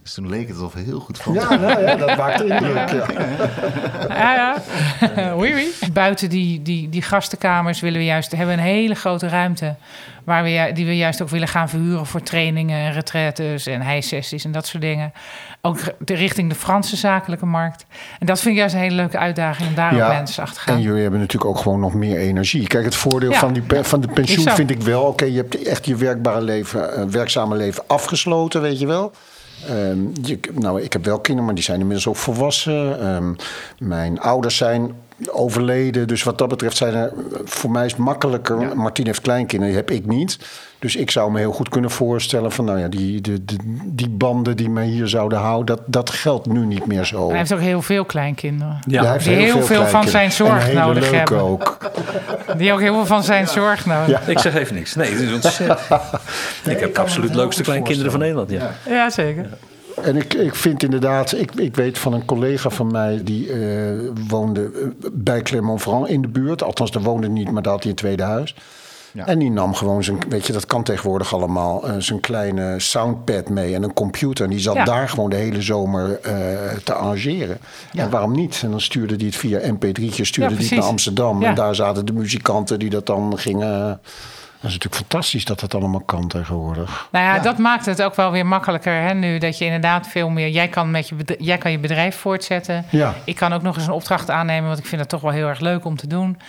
[0.05, 2.89] Dus toen leek het alsof heel goed Frans Ja, nou ja, dat maakt indruk.
[2.89, 3.05] Ja.
[4.09, 4.33] Ja,
[5.15, 5.35] ja.
[5.35, 5.91] oui, oui.
[5.91, 9.75] Buiten die, die, die gastenkamers willen we juist hebben we een hele grote ruimte.
[10.23, 14.45] Waar we, die we juist ook willen gaan verhuren voor trainingen en retraites en hijsessies
[14.45, 15.13] en dat soort dingen.
[15.61, 17.85] Ook de, richting de Franse zakelijke markt.
[18.19, 20.67] En dat vind ik juist een hele leuke uitdaging om daar ook mensen achter te
[20.67, 20.75] gaan.
[20.75, 22.67] En jullie hebben natuurlijk ook gewoon nog meer energie.
[22.67, 23.39] Kijk, het voordeel Ja.
[23.39, 25.03] van, die, van de pensioen vind ik wel...
[25.03, 29.11] oké, je hebt echt je werkbare leven, eh, werkzame leven afgesloten, weet je wel.
[29.67, 32.99] Ehm, je, nou, ik heb wel kinderen, maar die zijn inmiddels ook volwassen.
[32.99, 33.33] Ehm,
[33.79, 34.95] mijn ouders zijn
[35.31, 36.07] overleden.
[36.07, 37.13] Dus wat dat betreft zijn er...
[37.43, 38.77] Voor mij is het makkelijker.
[38.77, 40.39] Martien heeft kleinkinderen, die heb ik niet.
[40.79, 42.65] Dus ik zou me heel goed kunnen voorstellen van...
[42.65, 45.75] nou ja, die, de, de, die banden die mij hier zouden houden...
[45.75, 47.29] dat, dat geldt nu niet meer zo.
[47.29, 48.79] Hij heeft ook heel veel kleinkinderen.
[48.87, 49.03] Ja.
[49.03, 51.41] Hij heeft Die heel veel van zijn zorg En hele nodig leuke hebben.
[51.41, 51.77] ook.
[52.57, 54.07] Die ook heel veel van zijn zorg nodig.
[54.07, 54.21] Ja.
[54.31, 54.95] Ik zeg even niks.
[54.95, 55.79] Nee, het is ontzettend.
[56.75, 58.49] ik heb absoluut leukste kleinkinderen van Nederland.
[58.49, 58.71] Ja.
[58.89, 59.49] Ja, zeker.
[60.01, 63.59] En ik, ik vind inderdaad, ik, ik weet van een collega van mij die eh,
[64.27, 66.63] woonde eh, bij Clermont-Ferrand in de buurt.
[66.63, 68.55] Althans, daar woonde niet, maar daar had hij een tweede huis.
[69.11, 69.25] Ja.
[69.25, 73.49] En die nam gewoon zijn, weet je, dat kan tegenwoordig allemaal, eh, zijn kleine soundpad
[73.49, 74.45] mee en een computer.
[74.45, 74.83] En die zat Ja.
[74.83, 76.19] daar gewoon de hele zomer
[76.83, 77.57] te arrangeren.
[77.93, 78.61] En waarom niet?
[78.63, 81.43] En dan stuurde hij het via mp3'tje, stuurde hij het naar Amsterdam.
[81.43, 83.99] En daar zaten de muzikanten die dat dan gingen...
[84.61, 87.07] Dat is natuurlijk fantastisch dat dat allemaal kan tegenwoordig.
[87.11, 89.37] Nou ja, dat maakt het ook wel weer makkelijker hè, nu.
[89.37, 90.49] Dat je inderdaad veel meer...
[90.49, 92.85] Jij kan, met je, bedrijf, jij kan je bedrijf voortzetten.
[92.89, 93.13] Ja.
[93.23, 94.67] Ik kan ook nog eens een opdracht aannemen...
[94.67, 96.39] want ik vind het toch wel heel erg leuk om te doen.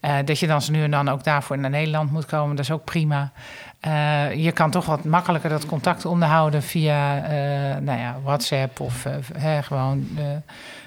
[0.00, 2.56] Eh, dat je dan zo nu en dan ook daarvoor naar Nederland moet komen.
[2.56, 3.32] Dat is ook prima.
[3.80, 6.62] Eh, je kan toch wat makkelijker dat contact onderhouden...
[6.62, 9.06] via eh, nou ja, WhatsApp of
[9.38, 10.24] hè, gewoon eh,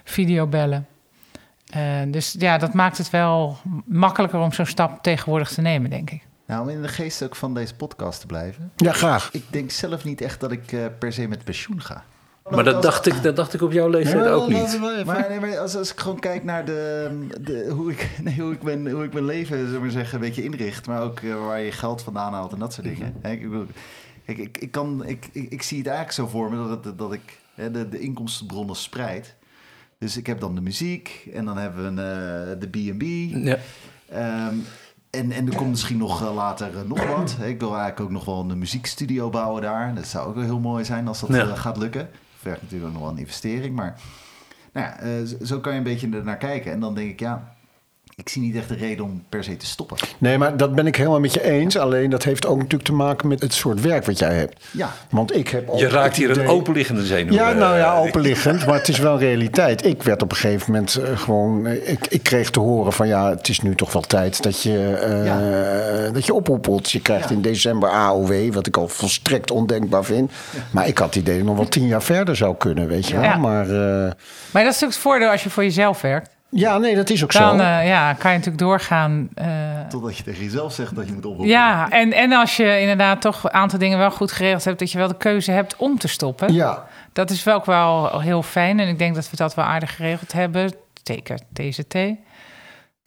[0.04, 0.88] videobellen.
[2.08, 6.24] Dus ja, dat maakt het wel makkelijker om zo'n stap tegenwoordig te nemen, denk ik.
[6.49, 8.71] Nou, om in de geest ook van deze podcast te blijven.
[8.75, 9.29] Ja, graag.
[9.33, 12.03] Ik denk zelf niet echt dat ik eh, per se met pensioen ga.
[12.49, 14.79] Maar dat dacht, ik, dat dacht ik op jouw leeftijd ook niet.
[15.05, 17.09] Maar, nee, maar als, als ik gewoon kijk naar de,
[17.41, 20.13] de, hoe, ik, nee, hoe, ik mijn, hoe ik mijn leven zullen we maar zeggen,
[20.13, 20.88] een beetje inricht.
[20.88, 23.13] Maar ook eh, waar je geld vandaan haalt en dat soort dingen.
[23.21, 23.65] Hè, ik, bedoel,
[24.25, 26.97] kijk, ik, ik, kan, ik, ik, ik zie het eigenlijk zo voor me dat, het-
[26.97, 29.35] dat ik hè, de, de inkomstenbronnen spreid.
[29.99, 33.03] Dus ik heb dan de muziek en dan hebben we een, eh, de B&B.
[33.45, 33.57] Ja.
[34.09, 34.55] Ehm,
[35.10, 37.36] en, en er komt misschien nog eh, later eh, nog wat.
[37.43, 39.95] Ik wil eigenlijk ook nog wel een muziekstudio bouwen daar.
[39.95, 41.41] Dat zou ook wel heel mooi zijn als dat Ja.
[41.48, 42.10] eh, gaat lukken.
[42.38, 44.00] Vergt natuurlijk ook nog wel een investering, maar
[44.74, 46.72] nou ja, zo- kan je een beetje er naar kijken.
[46.72, 47.54] En dan denk ik, ja,
[48.19, 49.97] ik zie niet echt de reden om per se te stoppen.
[50.17, 51.77] Nee, maar dat ben ik helemaal met je eens.
[51.77, 54.65] Alleen dat heeft ook natuurlijk te maken met het soort werk wat jij hebt.
[54.71, 54.89] Ja.
[55.10, 57.34] Want ik heb Je raakt hier een openliggende zenuw.
[57.34, 59.86] Ja, nou ja, eh, openliggend, maar het is wel realiteit.
[59.86, 61.65] Ik werd op een gegeven moment eh, gewoon...
[61.65, 64.62] eh, Ik, ik kreeg te horen van ja, het is nu toch wel tijd dat
[64.62, 66.91] je, eh, dat je ophoepelt.
[66.91, 67.36] Je krijgt Ja.
[67.36, 70.32] in december AOW, wat ik al volstrekt ondenkbaar vind.
[70.71, 73.08] Maar ik had het idee dat ik nog wel tien jaar verder zou kunnen, weet
[73.08, 73.23] je wel.
[73.23, 73.38] Ja.
[73.38, 73.75] Maar eh,
[74.51, 76.29] Maar dat is natuurlijk het voordeel als je voor jezelf werkt.
[76.49, 77.63] Ja, nee, dat is ook Dan zo.
[77.63, 79.29] eh, ja, kan je natuurlijk doorgaan.
[79.35, 79.47] eh,
[79.89, 81.47] Totdat je tegen jezelf zegt dat je moet oproepen.
[81.51, 84.79] ja, en, en als je inderdaad toch een aantal dingen wel goed geregeld hebt...
[84.79, 86.53] dat je wel de keuze hebt om te stoppen.
[86.53, 88.79] Ja, Dat is wel ook wel heel fijn.
[88.79, 90.73] En ik denk dat we dat wel aardig geregeld hebben.
[91.03, 91.95] Zeker TZT.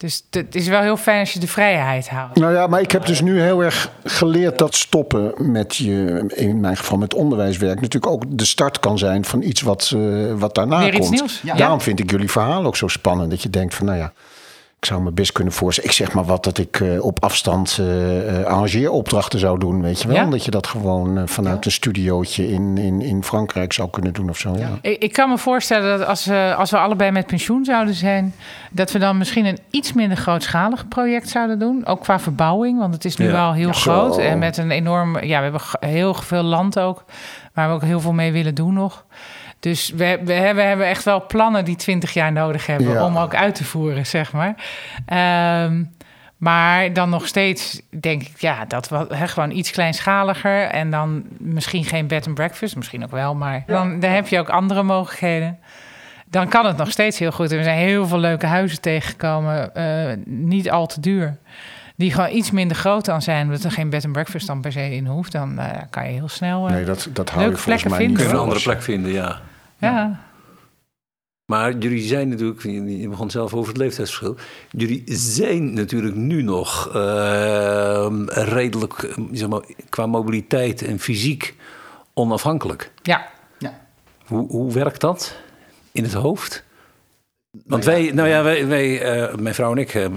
[0.03, 2.39] Dus het is wel heel fijn als je de vrijheid houdt.
[2.39, 6.61] Nou ja, maar ik heb dus nu heel erg geleerd dat stoppen met je, in
[6.61, 10.01] mijn geval met onderwijswerk, natuurlijk ook de start kan zijn van iets wat, eh,
[10.35, 11.11] wat daarna Weer iets komt.
[11.11, 11.41] nieuws.
[11.43, 11.55] Ja.
[11.55, 13.31] Daarom vind ik jullie verhaal ook zo spannend.
[13.31, 14.13] Dat je denkt van, nou ja,
[14.83, 15.91] ik zou me best kunnen voorstellen.
[15.91, 20.03] Ik zeg maar wat dat ik eh, op afstand eh eh, arrangeeropdrachten zou doen, weet
[20.03, 20.17] je wel.
[20.17, 20.25] Ja.
[20.25, 24.39] Dat je dat gewoon vanuit een studiootje in, in, in Frankrijk zou kunnen doen of
[24.39, 24.57] zo.
[24.57, 24.69] Ja.
[24.81, 28.35] Ik, ik kan me voorstellen dat als, we als we allebei met pensioen zouden zijn...
[28.71, 31.87] dat we dan misschien een iets minder grootschalig project zouden doen.
[31.87, 33.33] Ook qua verbouwing, want het is nu Ja.
[33.33, 34.15] wel heel Ja, groot.
[34.15, 34.21] zo.
[34.21, 35.25] En met een enorm...
[35.25, 37.05] Ja, we hebben heel veel land ook...
[37.55, 39.05] waar we ook heel veel mee willen doen nog.
[39.63, 42.89] Dus we, we, hebben, we hebben echt wel plannen die 20 jaar nodig hebben...
[42.89, 43.05] Ja.
[43.05, 44.55] om ook uit te voeren, zeg maar.
[45.07, 45.85] Ehm,
[46.37, 50.63] maar dan nog steeds denk ik, ja, dat we hè, gewoon iets kleinschaliger.
[50.63, 54.39] En dan misschien geen bed and breakfast, misschien ook wel, maar dan, dan heb je
[54.39, 55.59] ook andere mogelijkheden.
[56.27, 57.51] Dan kan het nog steeds heel goed.
[57.51, 61.37] En we zijn heel veel leuke huizen tegengekomen, eh, niet al te duur.
[61.97, 64.73] Die gewoon iets minder groot dan zijn, omdat er geen bed and breakfast dan per
[64.73, 65.33] se in hoeft.
[65.33, 66.67] Dan eh, kan je heel snel.
[66.67, 68.63] eh, Nee, dat, dat hou Leuke je volgens plekken mij vinden, niet Kunnen een andere
[68.63, 69.41] plek vinden, ja.
[69.91, 70.31] Ja.
[71.47, 72.63] Maar jullie zijn natuurlijk,
[73.01, 74.37] je begon zelf over het leeftijdsverschil.
[74.71, 81.55] Jullie zijn natuurlijk nu nog eh, redelijk, zeg maar, qua mobiliteit en fysiek
[82.15, 82.93] onafhankelijk.
[83.03, 83.31] ja.
[83.59, 83.81] Ja.
[84.27, 85.37] Hoe, hoe werkt dat
[85.93, 86.65] in het hoofd?
[87.67, 90.09] Want wij, nou ja, wij, wij eh, mijn vrouw en ik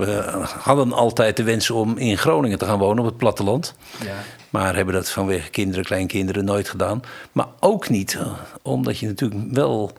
[0.60, 3.76] hadden altijd de wens om in Groningen te gaan wonen op het platteland.
[4.04, 4.14] Ja.
[4.50, 7.02] Maar hebben dat vanwege kinderen, kleinkinderen nooit gedaan.
[7.32, 9.92] Maar ook niet, eh, omdat je natuurlijk wel...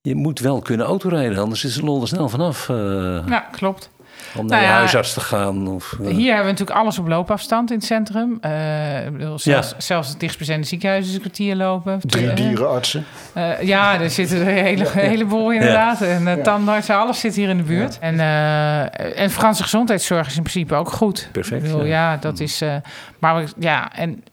[0.00, 2.68] Je moet wel kunnen autorijden, anders is er snel vanaf.
[2.68, 3.90] eh, ja, klopt.
[4.36, 5.68] Om naar Nou je ja, huisarts te gaan.
[5.68, 8.38] Of, eh, Hier hebben we natuurlijk alles op loopafstand in het centrum.
[8.40, 9.74] Eh, ik bedoel, zelfs, Ja.
[9.80, 12.00] zelfs het dichtstbijzijnde ziekenhuis is een kwartier lopen.
[12.02, 13.04] Drie Eh, dierenartsen.
[13.32, 16.00] eh, ja, er zitten er een, hele, heleboel inderdaad.
[16.02, 17.98] En uh, tandartsen, alles zit hier in de buurt.
[17.98, 21.28] En, eh, en Franse gezondheidszorg is in principe ook goed.
[21.32, 22.10] Perfect, Ik bedoel, ja.
[22.12, 22.60] ja, dat is...
[22.60, 22.74] eh,
[23.18, 24.24] maar we- ja, en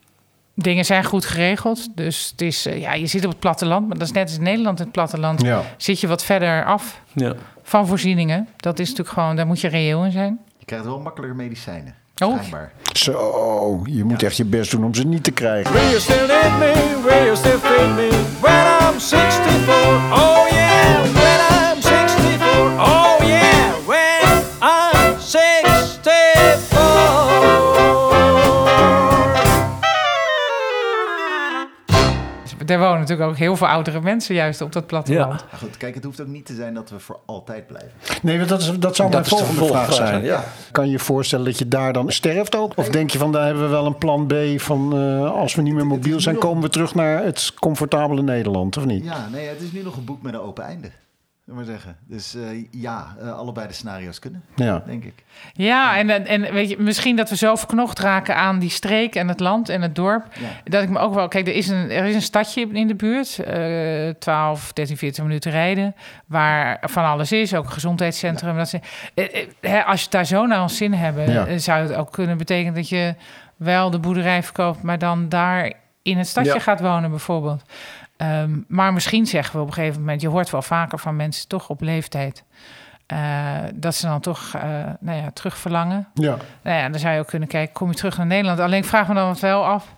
[0.55, 1.87] dingen zijn goed geregeld.
[1.95, 3.87] Dus het is, ja, je zit op het platteland.
[3.87, 5.41] Maar dat is net als in Nederland het platteland.
[5.41, 5.61] Ja.
[5.77, 7.33] Zit je wat verder af ja.
[7.71, 8.47] Van voorzieningen.
[8.57, 10.39] Dat is natuurlijk gewoon, daar moet je reëel in zijn.
[10.57, 11.95] Je krijgt wel makkelijker medicijnen.
[12.23, 12.37] Oh.
[12.37, 12.71] Schijnbaar.
[12.93, 15.73] Zo, je moet echt je best doen om ze niet te krijgen.
[15.73, 17.01] Will you still need me?
[17.03, 18.09] Will you still feed me
[18.41, 19.75] when I'm 64?
[20.11, 20.60] Oh yeah,
[32.65, 35.29] Er wonen natuurlijk ook heel veel oudere mensen juist op dat platteland.
[35.51, 37.91] Maar goed, kijk, het hoeft ook niet te zijn dat we voor altijd blijven.
[38.21, 40.23] Nee, want dat, is, dat zou Dat mijn volgende vraag zijn.
[40.23, 40.43] ja.
[40.71, 42.71] Kan je je voorstellen dat je daar dan sterft ook?
[42.75, 44.97] Of denk je van, daar hebben we wel een plan B van...
[44.97, 48.85] eh, als we niet meer mobiel zijn, komen we terug naar het comfortabele Nederland, of
[48.85, 49.03] niet?
[49.03, 50.89] Ja, nee, het is nu nog een boek met een open einde.
[51.53, 51.97] Maar zeggen.
[52.07, 54.83] Dus eh, ja, eh, allebei de scenario's kunnen, Ja.
[54.85, 55.23] denk ik.
[55.53, 59.27] Ja, en, en weet je, misschien dat we zo verknocht raken aan die streek en
[59.27, 60.25] het land en het dorp.
[60.39, 60.47] Ja.
[60.63, 61.27] Dat ik me ook wel.
[61.27, 65.23] Kijk, er is een, er is een stadje in de buurt, eh 12, 13, 14
[65.23, 65.95] minuten rijden.
[66.25, 68.57] Waar van alles is, ook een gezondheidscentrum.
[68.57, 68.79] Dat ze,
[69.13, 71.57] eh, hè, als je daar zo naar ons zin hebben, Ja.
[71.57, 73.15] zou het ook kunnen betekenen dat je
[73.55, 76.59] wel de boerderij verkoopt, maar dan daar in het stadje Ja.
[76.59, 77.63] gaat wonen, bijvoorbeeld.
[78.21, 81.47] Ehm, maar misschien zeggen we op een gegeven moment, je hoort wel vaker van mensen
[81.47, 82.43] toch op leeftijd.
[83.07, 84.61] eh, dat ze dan toch eh,
[84.99, 86.07] nou ja, terug verlangen.
[86.13, 86.37] Ja.
[86.63, 88.59] Nou ja, dan zou je ook kunnen kijken, kom je terug naar Nederland?
[88.59, 89.95] Alleen ik vraag me dan wel af,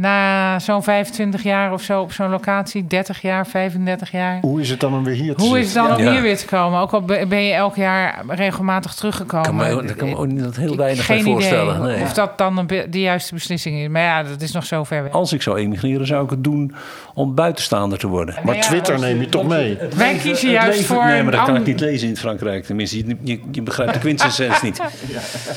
[0.00, 4.38] Na zo'n 25 jaar of zo op zo'n locatie, 30 jaar, 35 jaar.
[4.40, 6.10] Hoe is het dan om weer hier te Hoe is het dan om Ja.
[6.12, 6.80] hier weer te komen?
[6.80, 9.46] Ook al be- ben je elk jaar regelmatig teruggekomen.
[9.46, 11.80] kan me, daar kan me ook niet dat heel weinig Geen bij voorstellen.
[11.82, 12.02] idee Nee.
[12.02, 13.88] of dat dan de, juiste beslissing is.
[13.88, 15.12] Maar ja, dat is nog zo ver weg.
[15.12, 16.74] Als ik zou emigreren, zou ik het doen
[17.14, 18.34] om buitenstaander te worden.
[18.44, 19.78] Maar Twitter neem je toch mee?
[19.96, 22.64] Wij kiezen juist voor Nee, maar een dat kan ik niet lezen in Frankrijk.
[22.64, 24.80] Tenminste, je, je, je begrijpt de quintessens niet.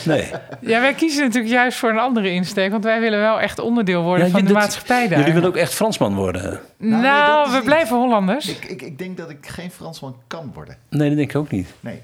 [0.06, 0.26] Nee.
[0.62, 2.72] Ja, wij kiezen natuurlijk juist voor een andere insteek.
[2.72, 5.18] Want wij willen wel echt onderdeel worden Ja, van je- de dat- maatschappij daar.
[5.20, 6.60] Jullie willen ook echt Fransman worden.
[6.78, 8.48] Nou, nee, we blijven Hollanders.
[8.48, 10.78] Ik, ik, ik denk dat ik geen Fransman kan worden.
[10.90, 11.68] Nee, dat denk ik ook niet.
[11.80, 12.02] Nee.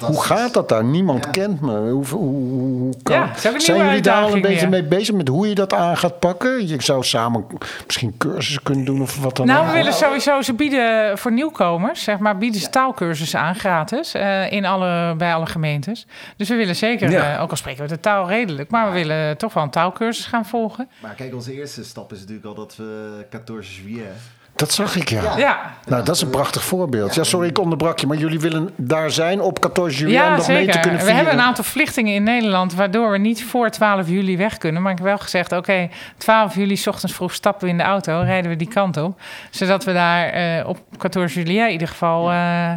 [0.00, 0.84] Hoe gaat dat daar?
[0.84, 1.30] Niemand Ja.
[1.30, 1.90] kent me.
[1.90, 3.16] Hoe, hoe, hoe kan...
[3.16, 6.18] Ja, Zijn jullie daar al een beetje mee bezig met hoe je dat aan gaat
[6.18, 6.68] pakken?
[6.68, 7.46] Je zou samen
[7.86, 9.66] misschien cursussen kunnen doen of wat dan Nou, ook.
[9.66, 14.52] we willen sowieso, ze bieden voor nieuwkomers, zeg maar, bieden ze taalkursussen aan gratis eh,
[14.52, 16.06] in alle, bij alle gemeentes.
[16.36, 17.34] Dus we willen zeker, Ja.
[17.34, 20.26] eh, ook al spreken we de taal redelijk, maar we willen toch wel een taalkursus
[20.26, 20.88] gaan volgen.
[21.02, 24.12] Maar kijk, onze eerste stap is natuurlijk al dat we 14 juillet...
[24.60, 25.36] Dat zag ik, ja.
[25.36, 27.14] Ja, Nou, dat is een prachtig voorbeeld.
[27.14, 30.36] Ja, sorry, ik onderbrak je, maar jullie willen daar zijn op 14 juli om ja
[30.36, 31.16] dat mee te kunnen We vieren.
[31.16, 34.82] hebben een aantal verplichtingen in Nederland, waardoor we niet voor 12 juli weg kunnen.
[34.82, 37.84] Maar ik heb wel gezegd, oké, 12 juli, 's ochtends vroeg stappen we in de
[37.84, 39.20] auto, rijden we die kant op.
[39.50, 42.72] Zodat we daar eh, op 14 juli in ieder geval eh,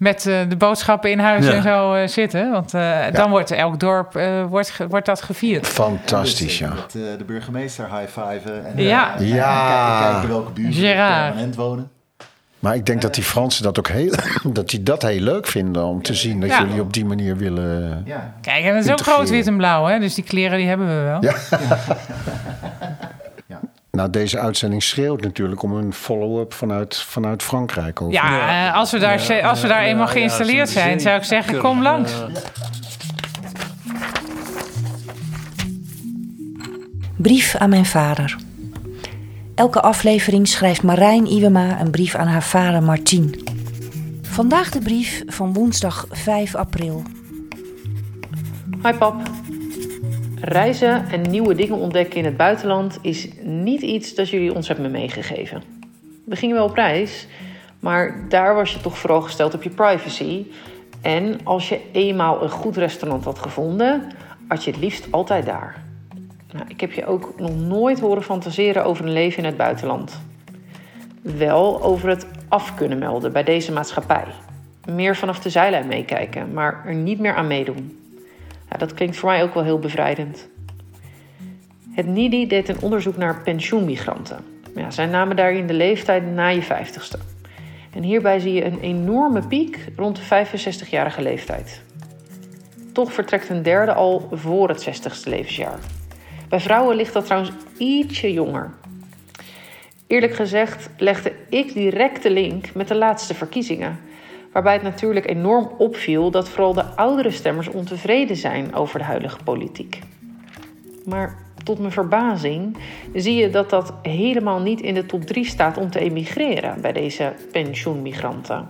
[0.00, 1.52] met eh, de boodschappen in huis Ja.
[1.52, 2.50] en zo eh, zitten.
[2.50, 5.66] Want eh, dan wordt elk dorp eh, wordt, ge- wordt dat gevierd.
[5.66, 6.68] Fantastisch, ja.
[6.68, 8.66] Met eh, de burgemeester high-fiven.
[8.66, 9.14] En, Ja.
[9.14, 10.04] eh, en- Ja.
[10.06, 11.24] en kijken welke er Gerard.
[11.26, 11.90] permanent wonen.
[12.58, 14.14] Maar ik denk dat die Fransen dat ook heel,
[14.52, 16.60] dat die dat heel leuk vinden om te zien dat Ja.
[16.60, 18.02] jullie op die manier willen.
[18.06, 18.34] Ja.
[18.40, 19.20] Kijk, en het is ook Integreren.
[19.20, 19.98] rood, wit en blauw, hè?
[19.98, 21.22] Dus die kleren die hebben we wel.
[21.22, 21.34] Ja.
[24.00, 28.00] Nou, deze uitzending schreeuwt natuurlijk om een follow-up vanuit, vanuit Frankrijk.
[28.00, 28.14] Over.
[28.14, 31.58] Ja, eh, als we daar, als we daar eenmaal ja, geïnstalleerd zijn, zou ik zeggen,
[31.58, 32.12] kom langs.
[37.16, 38.36] Brief aan mijn vader.
[39.54, 43.48] Elke aflevering schrijft Marijn Iwema een brief aan haar vader Martien.
[44.22, 47.02] Vandaag de brief van woensdag 5 april.
[48.82, 49.14] Hi pap.
[50.40, 54.90] Reizen en nieuwe dingen ontdekken in het buitenland is niet iets dat jullie ons hebben
[54.90, 55.62] meegegeven.
[56.24, 57.26] We gingen wel op reis,
[57.80, 60.46] maar daar was je toch vooral gesteld op je privacy.
[61.02, 64.06] En als je eenmaal een goed restaurant had gevonden,
[64.48, 65.82] had je het liefst altijd daar.
[66.52, 70.20] Nou, ik heb je ook nog nooit horen fantaseren over een leven in het buitenland.
[71.22, 74.24] Wel over het af kunnen melden bij deze maatschappij.
[74.84, 77.99] Meer vanaf de zijlijn meekijken, maar er niet meer aan meedoen.
[78.70, 80.48] Ja, dat klinkt voor mij ook wel heel bevrijdend.
[81.90, 84.44] Het NIDI deed een onderzoek naar pensioenmigranten.
[84.74, 87.20] Ja, zij namen daarin de leeftijd na je 50ste.
[87.94, 91.82] En hierbij zie je een enorme piek rond de 65-jarige leeftijd.
[92.92, 95.78] Toch vertrekt een derde al voor het 60ste levensjaar.
[96.48, 98.70] Bij vrouwen ligt dat trouwens ietsje jonger.
[100.06, 104.00] Eerlijk gezegd legde ik direct de link met de laatste verkiezingen.
[104.52, 109.42] Waarbij het natuurlijk enorm opviel dat vooral de oudere stemmers ontevreden zijn over de huidige
[109.44, 109.98] politiek.
[111.04, 112.76] Maar tot mijn verbazing
[113.14, 116.92] zie je dat dat helemaal niet in de top 3 staat om te emigreren bij
[116.92, 118.68] deze pensioenmigranten.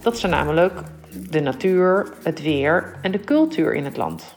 [0.00, 0.82] Dat zijn namelijk
[1.30, 4.34] de natuur, het weer en de cultuur in het land.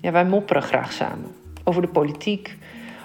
[0.00, 2.56] Ja, wij mopperen graag samen over de politiek,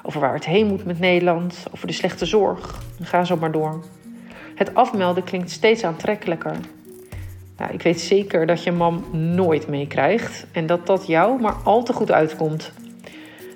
[0.04, 2.84] over waar het heen moet met Nederland, over de slechte zorg.
[3.02, 3.84] Ga zo maar door.
[4.62, 6.56] Het afmelden klinkt steeds aantrekkelijker.
[7.72, 11.94] Ik weet zeker dat je mam nooit meekrijgt en dat dat jou maar al te
[11.94, 12.72] goed uitkomt.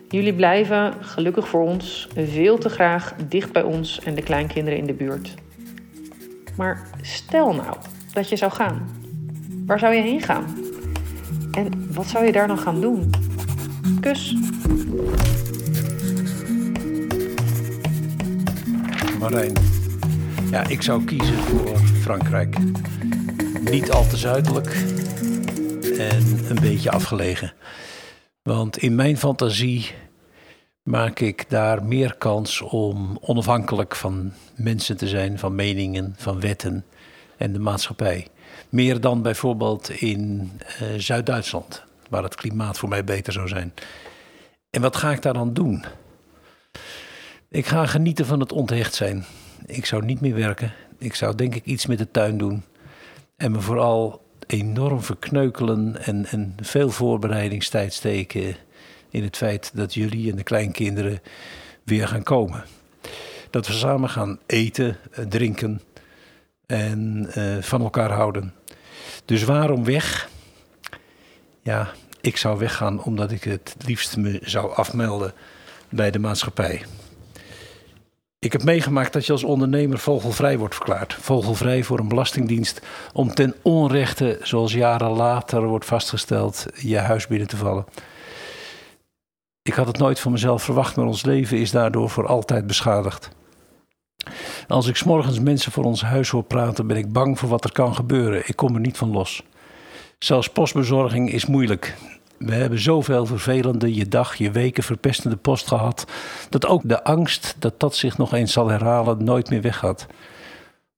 [0.10, 4.86] Jullie blijven, gelukkig voor ons, veel te graag dicht bij ons en de kleinkinderen in
[4.86, 5.34] de buurt.
[6.58, 7.76] Maar stel nou
[8.14, 8.90] dat je zou gaan.
[9.66, 10.46] Waar zou je heen gaan?
[11.52, 13.10] En wat zou je daar dan gaan doen?
[14.00, 14.36] Kus.
[19.20, 19.75] Marijn.
[20.56, 22.58] Ja, ik zou kiezen voor Frankrijk.
[23.60, 24.68] Niet al te zuidelijk
[25.98, 27.54] en een beetje afgelegen.
[28.42, 29.92] Want in mijn fantasie
[30.84, 36.86] maak ik daar meer kans om onafhankelijk van mensen te zijn, van meningen, van wetten
[37.38, 38.28] en de maatschappij.
[38.70, 43.74] Meer dan bijvoorbeeld in eh, Zuid-Duitsland, waar het klimaat voor mij beter zou zijn.
[44.70, 45.86] En wat ga ik daar dan doen?
[47.50, 49.26] Ik ga genieten van het onthecht zijn.
[49.66, 50.74] Ik zou niet meer werken.
[50.98, 52.64] Ik zou denk ik iets met de tuin doen.
[53.36, 58.56] En me vooral enorm verkneukelen en, en veel voorbereidingstijd steken
[59.10, 61.22] in het feit dat jullie en de kleinkinderen
[61.84, 62.64] weer gaan komen.
[63.50, 65.82] Dat we samen gaan eten, eh, drinken
[66.66, 68.54] en eh, van elkaar houden.
[69.26, 70.30] Dus waarom weg?
[71.62, 75.34] Ja, ik zou weggaan omdat ik het liefst me zou afmelden
[75.90, 76.86] bij de maatschappij.
[78.40, 81.14] Ik heb meegemaakt dat je als ondernemer vogelvrij wordt verklaard.
[81.14, 82.82] Vogelvrij voor een belastingdienst
[83.14, 87.86] om ten onrechte, zoals jaren later wordt vastgesteld, je huis binnen te vallen.
[89.62, 93.30] Ik had het nooit van mezelf verwacht, maar ons leven is daardoor voor altijd beschadigd.
[94.68, 97.64] Als ik 's morgens mensen voor ons huis hoor praten, ben ik bang voor wat
[97.64, 98.42] er kan gebeuren.
[98.46, 99.44] Ik kom er niet van los.
[100.20, 101.96] Zelfs postbezorging is moeilijk.
[102.38, 106.06] We hebben zoveel vervelende, je dag, je weken verpestende post gehad,
[106.50, 110.06] dat ook de angst dat dat zich nog eens zal herhalen nooit meer weggaat.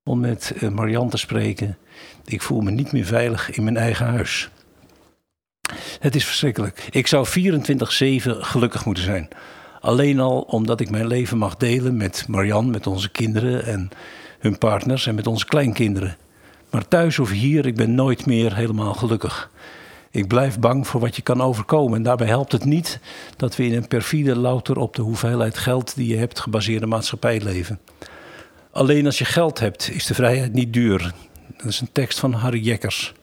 [0.04, 1.78] Om met eh, Marianne te spreken,
[2.26, 4.50] ik voel me niet meer veilig in mijn eigen huis.
[6.00, 6.88] Het is verschrikkelijk.
[6.90, 7.32] Ik zou 24-7
[8.40, 9.28] gelukkig moeten zijn.
[9.80, 13.90] Alleen al omdat ik mijn leven mag delen met Marianne, met onze kinderen en
[14.40, 16.18] hun partners en met onze kleinkinderen.
[16.72, 19.52] Maar thuis of hier, ik ben nooit meer helemaal gelukkig.
[20.18, 21.97] Ik blijf bang voor wat je kan overkomen.
[21.97, 22.99] En daarbij helpt het niet
[23.36, 27.41] dat we in een perfide, louter op de hoeveelheid geld die je hebt gebaseerde maatschappij
[27.41, 27.80] leven.
[28.72, 31.13] Alleen als je geld hebt, is de vrijheid niet duur.
[31.57, 33.13] Dat is een tekst van Harry Jekkers.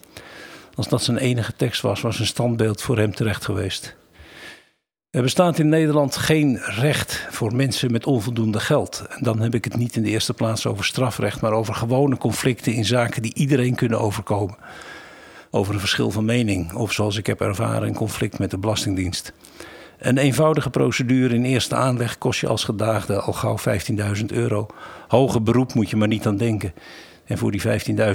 [0.74, 3.96] Als dat zijn enige tekst was, was een standbeeld voor hem terecht geweest.
[5.10, 9.04] Er bestaat in Nederland geen recht voor mensen met onvoldoende geld.
[9.08, 12.16] En dan heb ik het niet in de eerste plaats over strafrecht, maar over gewone
[12.16, 14.56] conflicten in zaken die iedereen kunnen overkomen.
[15.54, 19.32] Over een verschil van mening, of zoals ik heb ervaren, een conflict met de Belastingdienst.
[19.98, 23.56] Een eenvoudige procedure in eerste aanleg kost je als gedaagde al gauw
[24.18, 24.66] 15.000 euro.
[25.08, 26.74] Hoger beroep moet je maar niet aan denken.
[27.24, 27.62] En voor die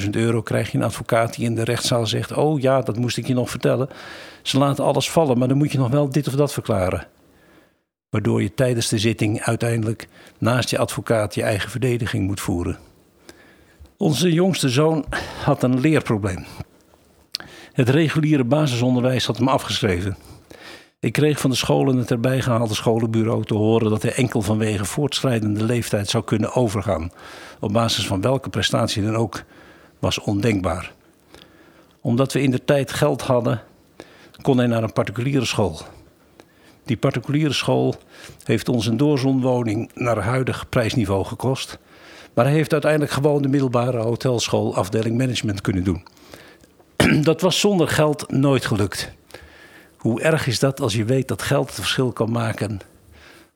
[0.02, 3.18] 15.000 euro krijg je een advocaat die in de rechtszaal zegt: Oh ja, dat moest
[3.18, 3.90] ik je nog vertellen.
[4.42, 7.08] Ze laten alles vallen, maar dan moet je nog wel dit of dat verklaren.
[8.10, 12.78] Waardoor je tijdens de zitting uiteindelijk naast je advocaat je eigen verdediging moet voeren.
[13.98, 15.06] Onze jongste zoon
[15.44, 16.46] had een leerprobleem.
[17.80, 20.18] Het reguliere basisonderwijs had hem afgeschreven.
[21.00, 24.42] Ik kreeg van de school en het erbij gehaalde scholenbureau te horen dat hij enkel
[24.42, 27.12] vanwege voortschrijdende leeftijd zou kunnen overgaan.
[27.60, 29.44] Op basis van welke prestatie dan ook,
[30.00, 30.92] was ondenkbaar.
[32.02, 33.62] Omdat we in de tijd geld hadden,
[34.42, 35.80] kon hij naar een particuliere school.
[36.86, 37.96] Die particuliere school
[38.44, 41.80] heeft ons een doorzonwoning naar huidig prijsniveau gekost.
[42.34, 46.04] Maar hij heeft uiteindelijk gewoon de middelbare hotelschool afdeling management kunnen doen.
[47.22, 49.12] Dat was zonder geld nooit gelukt.
[49.98, 52.80] Hoe erg is dat als je weet dat geld het verschil kan maken,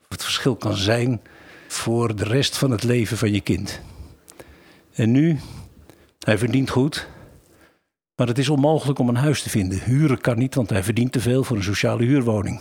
[0.01, 1.21] of het verschil kan zijn
[1.67, 3.81] voor de rest van het leven van je kind?
[4.93, 5.39] En nu,
[6.19, 7.07] hij verdient goed,
[8.15, 9.79] maar het is onmogelijk om een huis te vinden.
[9.83, 12.59] Huren kan niet, want hij verdient te veel voor een sociale huurwoning.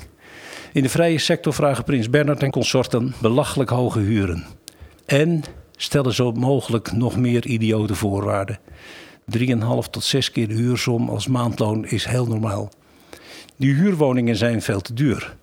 [0.73, 4.45] In de vrije sector vragen Prins Bernhard en consorten belachelijk hoge huren.
[5.07, 5.43] En
[5.77, 8.59] stellen zo mogelijk nog meer idiote voorwaarden.
[9.39, 12.71] 3,5 tot 6 keer de huursom als maandloon is heel normaal.
[13.57, 15.37] Die huurwoningen zijn veel te duur.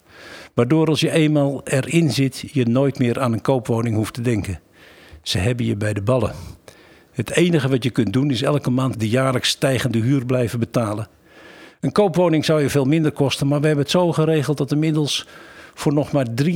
[0.53, 4.59] Waardoor als je eenmaal erin zit, je nooit meer aan een koopwoning hoeft te denken.
[5.21, 6.33] Ze hebben je bij de ballen.
[7.11, 11.07] Het enige wat je kunt doen is elke maand de jaarlijks stijgende huur blijven betalen.
[11.79, 15.27] Een koopwoning zou je veel minder kosten, maar we hebben het zo geregeld dat inmiddels
[15.73, 16.53] voor nog maar 3,5%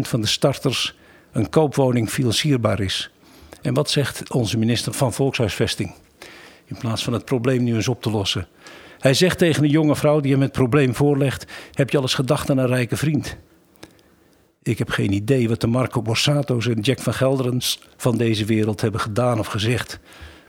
[0.00, 0.96] van de starters
[1.32, 3.10] een koopwoning financierbaar is.
[3.62, 5.94] En wat zegt onze minister van Volkshuisvesting?
[6.70, 8.46] In plaats van het probleem nu eens op te lossen.
[8.98, 12.14] Hij zegt tegen een jonge vrouw die hem het probleem voorlegt: Heb je al eens
[12.14, 13.36] gedacht aan een rijke vriend?
[14.62, 18.80] Ik heb geen idee wat de Marco Borsato's en Jack van Gelderens van deze wereld
[18.80, 20.00] hebben gedaan of gezegd.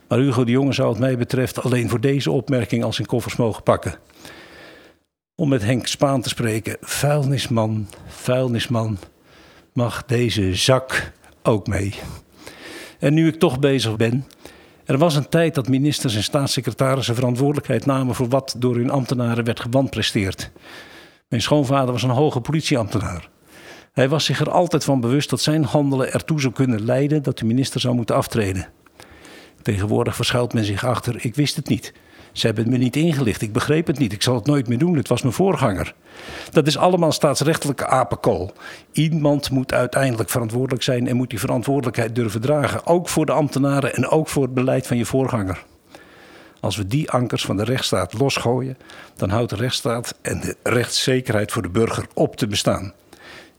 [0.08, 3.36] Maar Hugo de Jonge zou het mij betreft alleen voor deze opmerking als in koffers
[3.36, 3.96] mogen pakken.
[5.36, 8.98] Om met Henk Spaan te spreken, vuilnisman, vuilnisman,
[9.74, 11.12] mag deze zak
[11.44, 11.94] ook mee.
[13.00, 14.26] En nu ik toch bezig ben,
[14.92, 19.44] er was een tijd dat ministers en staatssecretarissen verantwoordelijkheid namen voor wat door hun ambtenaren
[19.44, 20.52] werd gewanpresteerd.
[21.28, 23.30] Mijn schoonvader was een hoge politieambtenaar.
[23.92, 27.38] Hij was zich er altijd van bewust dat zijn handelen ertoe zou kunnen leiden dat
[27.38, 28.68] de minister zou moeten aftreden.
[29.62, 31.94] Tegenwoordig verschuilt men zich achter: ik wist het niet.
[32.32, 34.96] Ze hebben me niet ingelicht, ik begreep het niet, ik zal het nooit meer doen,
[34.96, 35.94] het was mijn voorganger.
[36.52, 38.54] Dat is allemaal staatsrechtelijke apenkool.
[38.92, 43.96] Iemand moet uiteindelijk verantwoordelijk zijn en moet die verantwoordelijkheid durven dragen, ook voor de ambtenaren
[43.96, 45.64] en ook voor het beleid van je voorganger.
[46.60, 48.78] Als we die ankers van de rechtsstaat losgooien,
[49.16, 52.94] dan houdt de rechtsstaat en de rechtszekerheid voor de burger op te bestaan.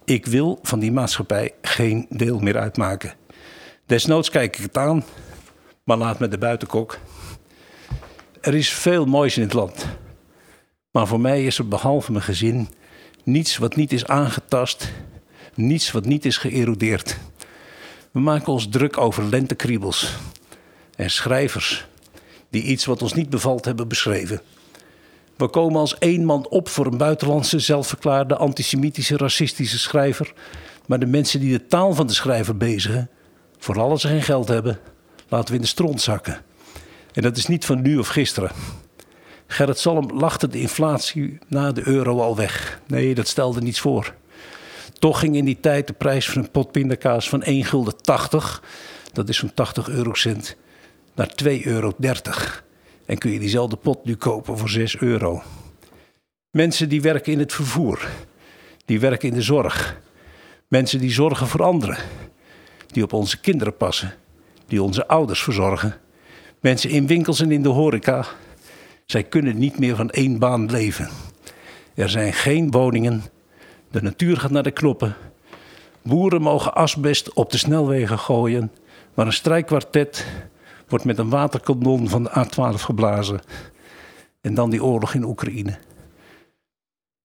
[0.05, 3.15] Ik wil van die maatschappij geen deel meer uitmaken.
[3.87, 5.05] Desnoods kijk ik het aan,
[5.85, 6.99] maar laat me de buitenkok.
[8.43, 9.87] Er is veel moois in het land.
[10.91, 12.69] Maar voor mij is er behalve mijn gezin
[13.25, 14.93] niets wat niet is aangetast,
[15.55, 17.17] niets wat niet is geërodeerd.
[18.11, 20.17] We maken ons druk over lentekriebels
[20.97, 21.87] en schrijvers
[22.51, 24.41] die iets wat ons niet bevalt hebben beschreven.
[25.37, 30.33] We komen als één man op voor een buitenlandse, zelfverklaarde, antisemitische, racistische schrijver.
[30.87, 33.11] Maar de mensen die de taal van de schrijver bezigen,
[33.59, 34.79] vooral als ze geen geld hebben,
[35.29, 36.45] laten we in de stront zakken.
[37.13, 38.51] En dat is niet van nu of gisteren.
[39.47, 42.81] Gerrit Salm lachte de inflatie na de euro al weg.
[42.87, 44.15] Nee, dat stelde niets voor.
[44.99, 48.63] Toch ging in die tijd de prijs van een pot pindakaas van 1 gulden 80,
[49.13, 50.57] dat is zo'n 80 eurocent,
[51.15, 51.93] naar 2,30 euro.
[53.07, 55.43] En kun je diezelfde pot nu kopen voor 6 euro.
[56.51, 58.09] Mensen die werken in het vervoer,
[58.85, 60.01] die werken in de zorg.
[60.69, 61.99] Mensen die zorgen voor anderen,
[62.87, 64.15] die op onze kinderen passen,
[64.67, 66.01] die onze ouders verzorgen.
[66.63, 68.25] Mensen in winkels en in de horeca.
[69.07, 71.09] Zij kunnen niet meer van één baan leven.
[71.95, 73.23] Er zijn geen woningen.
[73.91, 75.17] De natuur gaat naar de knoppen.
[76.03, 78.73] Boeren mogen asbest op de snelwegen gooien.
[79.15, 80.27] Maar een strijkkwartet
[80.89, 83.41] wordt met een waterkanon van de A12 geblazen.
[84.41, 85.79] En dan die oorlog in Oekraïne.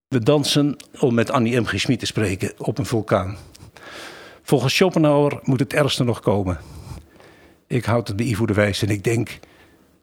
[0.08, 1.66] We dansen, om met Annie M.
[1.66, 1.98] G.
[1.98, 3.38] Te spreken, op een vulkaan.
[4.42, 6.77] Volgens Schopenhauer moet het ergste nog komen.
[7.70, 9.40] Ik houd het bij Ivo de Wijs en ik denk,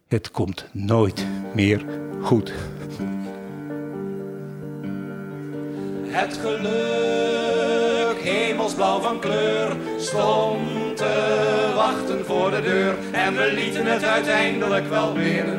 [0.09, 1.85] het komt nooit meer
[2.23, 2.53] goed.
[6.07, 12.95] Het geluk, hemelsblauw van kleur, stond te wachten voor de deur.
[13.12, 15.59] En we lieten het uiteindelijk wel winnen.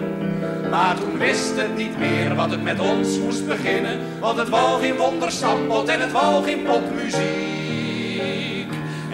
[0.70, 4.00] Maar toen wist het niet meer wat het met ons moest beginnen.
[4.20, 7.75] Want het wou geen wonderstampot en het wou geen popmuziek.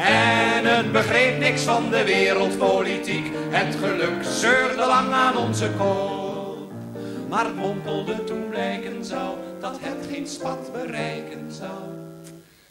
[0.06, 3.32] En het begreep niks van de wereldpolitiek.
[3.50, 6.72] Het geluk zeurde lang aan onze kop.
[7.30, 11.82] Maar het mompelde toen blijken zou dat het geen spat bereiken zou.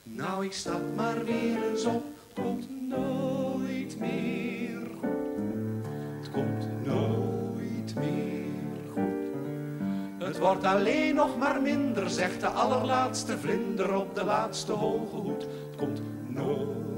[0.03, 2.05] Nou, ik stap maar weer eens op,
[2.35, 5.87] komt nooit meer goed.
[6.21, 10.27] Het komt nooit meer goed.
[10.27, 15.43] Het wordt alleen nog maar minder, zegt de allerlaatste vlinder op de laatste hoge hoed.
[15.43, 16.90] Het komt nooit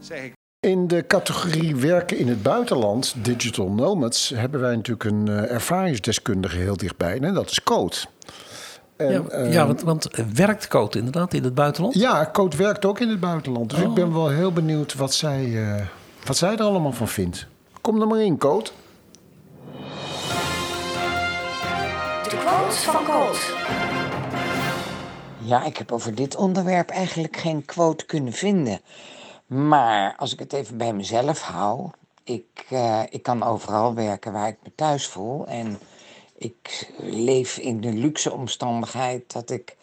[0.00, 0.32] zeg ik.
[0.60, 6.56] In de categorie werken in het buitenland, digital nomads, hebben wij natuurlijk een eh, ervaringsdeskundige
[6.56, 7.20] heel dichtbij.
[7.20, 7.96] En dat is Code.
[8.96, 11.94] En, ja, eh, ja, want, want werkt Coot inderdaad in het buitenland?
[11.94, 13.70] Ja, Code werkt ook in het buitenland.
[13.70, 15.86] Dus ik ben wel heel benieuwd wat zij, eh,
[16.24, 17.46] wat zij er allemaal van vindt.
[17.80, 18.70] Kom er maar in, Code.
[22.22, 23.52] De quote van Colt.
[25.38, 28.80] Ja, ik heb over dit onderwerp eigenlijk geen quote kunnen vinden.
[29.48, 31.90] Maar als ik het even bij mezelf hou,
[32.24, 35.46] ik, eh, ik kan overal werken waar ik me thuis voel.
[35.46, 35.78] En
[36.34, 39.76] ik leef in de luxe omstandigheid dat ik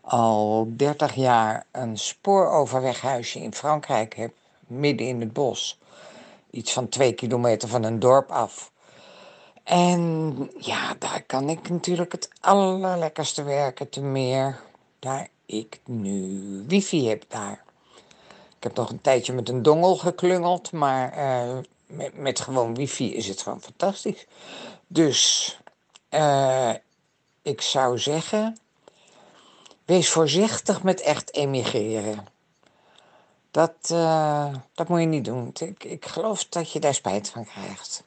[0.00, 4.32] al 30 jaar een spooroverweghuisje in Frankrijk heb,
[4.66, 5.78] midden in het bos.
[6.50, 8.72] Iets van twee kilometer van een dorp af.
[9.64, 14.60] En ja, daar kan ik natuurlijk het allerlekkerste werken, te meer
[14.98, 17.62] daar ik nu wifi heb daar.
[18.62, 23.14] Ik heb nog een tijdje met een dongel geklungeld, maar eh, met, met gewoon wifi
[23.14, 24.26] is het gewoon fantastisch.
[24.86, 25.58] Dus
[26.08, 26.72] eh,
[27.42, 28.58] ik zou zeggen,
[29.84, 32.26] wees voorzichtig met echt emigreren.
[33.50, 35.50] Dat, eh, dat moet je niet doen.
[35.58, 38.02] Ik, ik geloof dat je daar spijt van krijgt.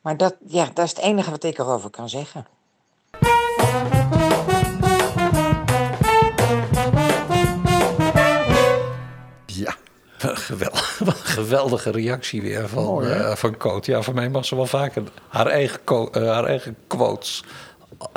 [0.00, 2.46] Maar dat, ja, dat is het enige wat ik erover kan zeggen.
[10.20, 13.86] Geweldig- wat een geweldige reactie weer van, Mooi, eh, van Coot.
[13.86, 15.80] Ja, voor mij mag ze wel vaker haar eigen,
[16.12, 17.44] eh, haar eigen quotes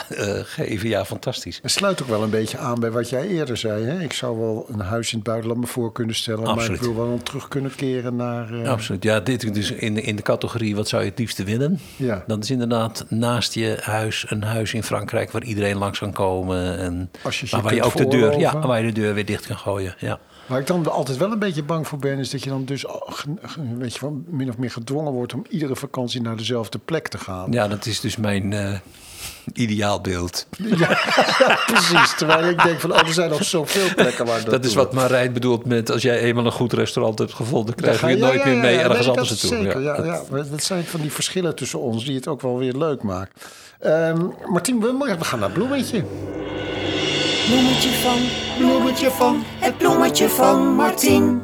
[0.10, 0.90] eh, geven.
[0.90, 1.60] Ja, fantastisch.
[1.62, 3.84] Het sluit ook wel een beetje aan bij wat jij eerder zei.
[3.86, 4.00] Hè?
[4.00, 6.56] Ik zou wel een huis in het buitenland me voor kunnen stellen.
[6.56, 8.68] Maar ik wil wel terug kunnen keren naar...
[8.68, 9.04] Absoluut.
[9.04, 11.80] Ja, dit dus in, de- in de categorie wat zou je het liefste willen?
[11.96, 12.24] Ja.
[12.28, 16.78] Dat is inderdaad naast je huis een huis in Frankrijk waar iedereen langs kan komen.
[16.78, 19.14] En Als je je maar waar je ook de deur, ja, waar je de deur
[19.14, 19.96] weer dicht kan gooien.
[20.00, 20.20] Ja.
[20.46, 22.20] Waar ik dan altijd wel een beetje bang voor ben...
[22.20, 22.86] is dat je dan dus
[23.78, 25.34] weet je, wel, min of meer gedwongen wordt...
[25.34, 27.52] om iedere vakantie naar dezelfde plek te gaan.
[27.52, 28.80] ja, dat is dus mijn eh,
[29.54, 30.48] ideaalbeeld.
[30.78, 31.00] Ja,
[31.66, 32.16] precies.
[32.18, 35.34] Terwijl ik denk van, oh, er zijn nog zoveel plekken waar Dat is wat Marijn
[35.34, 38.46] bedoelt met als jij eenmaal een goed restaurant hebt gevonden, krijg je het ja, nooit
[38.46, 39.64] meer mee ergens anders dat naartoe.
[39.64, 42.74] Zeker, ja, ja, dat zijn van die verschillen tussen ons die het ook wel weer
[42.74, 43.46] leuk maakt.
[43.80, 46.04] Ehm Martien, we, we gaan naar Bloemetje.
[47.48, 48.20] Bloemetje van,
[48.58, 51.42] bloemetje van, het bloemetje van Martien.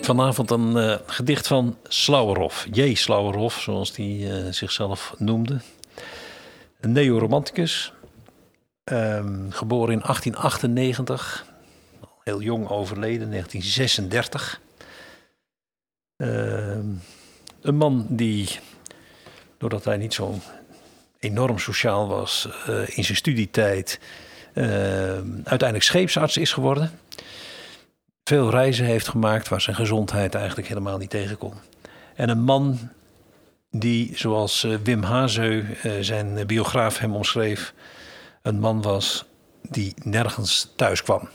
[0.00, 2.66] Vanavond een eh, gedicht van Slauerhoff.
[2.72, 2.94] J.
[2.94, 5.60] Slauerhoff, zoals hij eh, zichzelf noemde.
[6.80, 7.92] Een neoromanticus.
[8.84, 11.46] Ehm, geboren in 1898.
[12.24, 14.60] Heel jong overleden, 1936.
[16.16, 16.86] Ehm,
[17.60, 18.48] een man die
[19.58, 20.38] doordat hij niet zo
[21.20, 24.00] enorm sociaal was eh, in zijn studietijd,
[24.52, 24.64] eh,
[25.44, 27.00] uiteindelijk scheepsarts is geworden.
[28.24, 31.54] Veel reizen heeft gemaakt waar zijn gezondheid eigenlijk helemaal niet tegen kon.
[32.14, 32.78] En een man
[33.70, 35.64] die, zoals eh, Wim Hazeu,
[36.00, 37.74] zijn biograaf hem omschreef,
[38.42, 39.24] een man was
[39.62, 41.28] die nergens thuis kwam.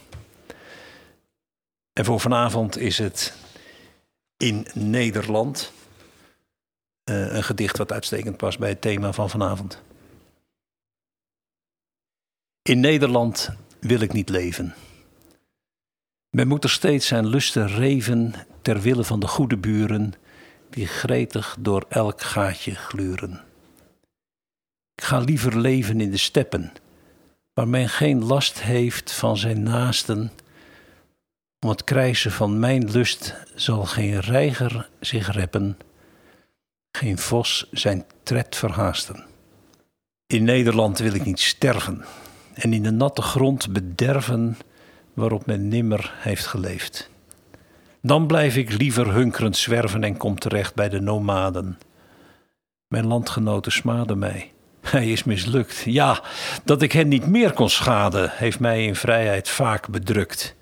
[1.93, 3.33] En voor vanavond is het
[4.37, 5.71] in Nederland
[7.05, 9.81] eh, een gedicht wat uitstekend past bij het thema van vanavond.
[12.61, 13.49] In Nederland
[13.79, 14.73] wil ik niet leven.
[16.29, 20.13] Men moet er steeds zijn lusten reven ter wille van de goede buren
[20.69, 23.41] die gretig door elk gaatje gluren.
[24.95, 26.73] Ik ga liever leven in de steppen,
[27.53, 30.31] waar men geen last heeft van zijn naasten.
[31.59, 35.77] Om het krijsen van mijn lust zal geen reiger zich reppen,
[36.95, 39.23] geen vos zijn tred verhaasten.
[40.27, 42.05] In Nederland wil ik niet sterven
[42.53, 44.57] en in de natte grond bederven
[45.13, 47.09] waarop men nimmer heeft geleefd.
[48.01, 51.77] Dan blijf ik liever hunkerend zwerven en kom terecht bij de nomaden.
[52.87, 54.51] Mijn landgenoten smaden mij.
[54.81, 55.81] Hij is mislukt.
[55.85, 56.21] Ja,
[56.63, 60.55] dat ik hen niet meer kon schaden, heeft mij in vrijheid vaak bedrukt.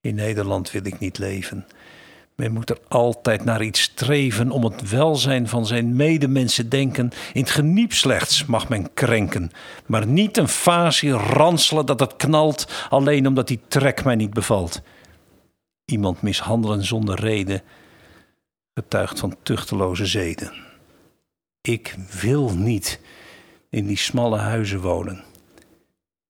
[0.00, 1.66] In Nederland wil ik niet leven.
[2.40, 7.10] Men moet er altijd naar iets streven om het welzijn van zijn medemensen denken.
[7.32, 9.50] In het geniep slechts mag men krenken,
[9.86, 14.82] maar niet een fasie ranselen dat het knalt, alleen omdat die trek mij niet bevalt.
[15.84, 17.62] Iemand mishandelen zonder reden
[18.74, 20.52] getuigt van tuchteloze zeden.
[21.60, 23.00] Ik wil niet
[23.70, 25.24] in die smalle huizen wonen.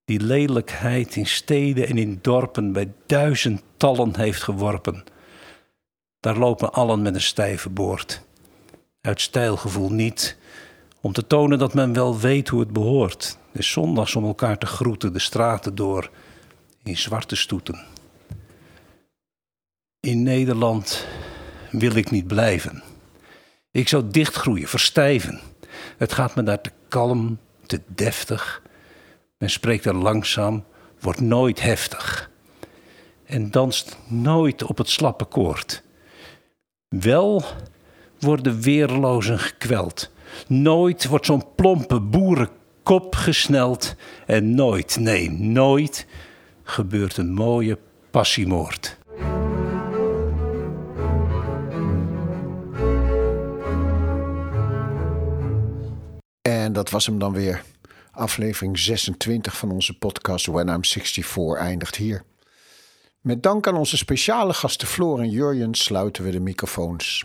[0.05, 5.17] Die lelijkheid in steden en in dorpen bij duizendtallen heeft geworpen.
[6.21, 8.23] Daar lopen allen met een stijve boord.
[9.01, 10.37] Uit stijlgevoel niet,
[11.01, 13.39] om te tonen dat men wel weet hoe het behoort.
[13.53, 16.11] De zondags om elkaar te groeten, de straten door,
[16.83, 17.87] in zwarte stoeten.
[20.01, 21.07] In Nederland
[21.71, 22.83] wil ik niet blijven.
[23.71, 25.41] Ik zou dichtgroeien, verstijven.
[25.97, 28.63] Het gaat me daar te kalm, te deftig.
[29.39, 30.65] Men spreekt er langzaam,
[31.01, 32.31] wordt nooit heftig.
[33.25, 35.83] En danst nooit op het slappe koord.
[36.89, 37.45] Wel
[38.19, 40.11] worden weerlozen gekweld.
[40.47, 43.95] Nooit wordt zo'n plompe boerenkop gesneld.
[44.27, 46.07] En nooit, nee, nooit
[46.63, 47.79] gebeurt een mooie
[48.11, 48.99] passiemoord.
[56.43, 57.63] En dat was hem dan weer.
[58.11, 62.23] Aflevering 26 van onze podcast When I'm 64 eindigt hier.
[63.21, 67.25] Met dank aan onze speciale gasten Floor en Jurjen sluiten we de microfoons.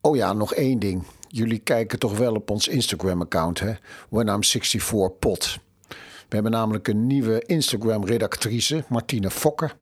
[0.00, 1.02] Oh ja, nog één ding.
[1.28, 3.72] Jullie kijken toch wel op ons Instagram-account, hè?
[4.08, 5.58] When I'm 64 pot.
[6.28, 9.78] We hebben namelijk een nieuwe Instagram-redactrice, Martine Fokker.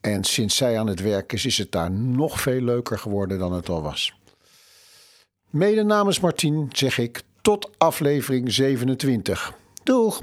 [0.00, 3.52] En sinds zij aan het werk is, is het daar nog veel leuker geworden dan
[3.52, 4.14] het al was.
[5.50, 9.54] Mede namens Martien zeg ik tot aflevering 27.
[9.82, 10.22] Doeg!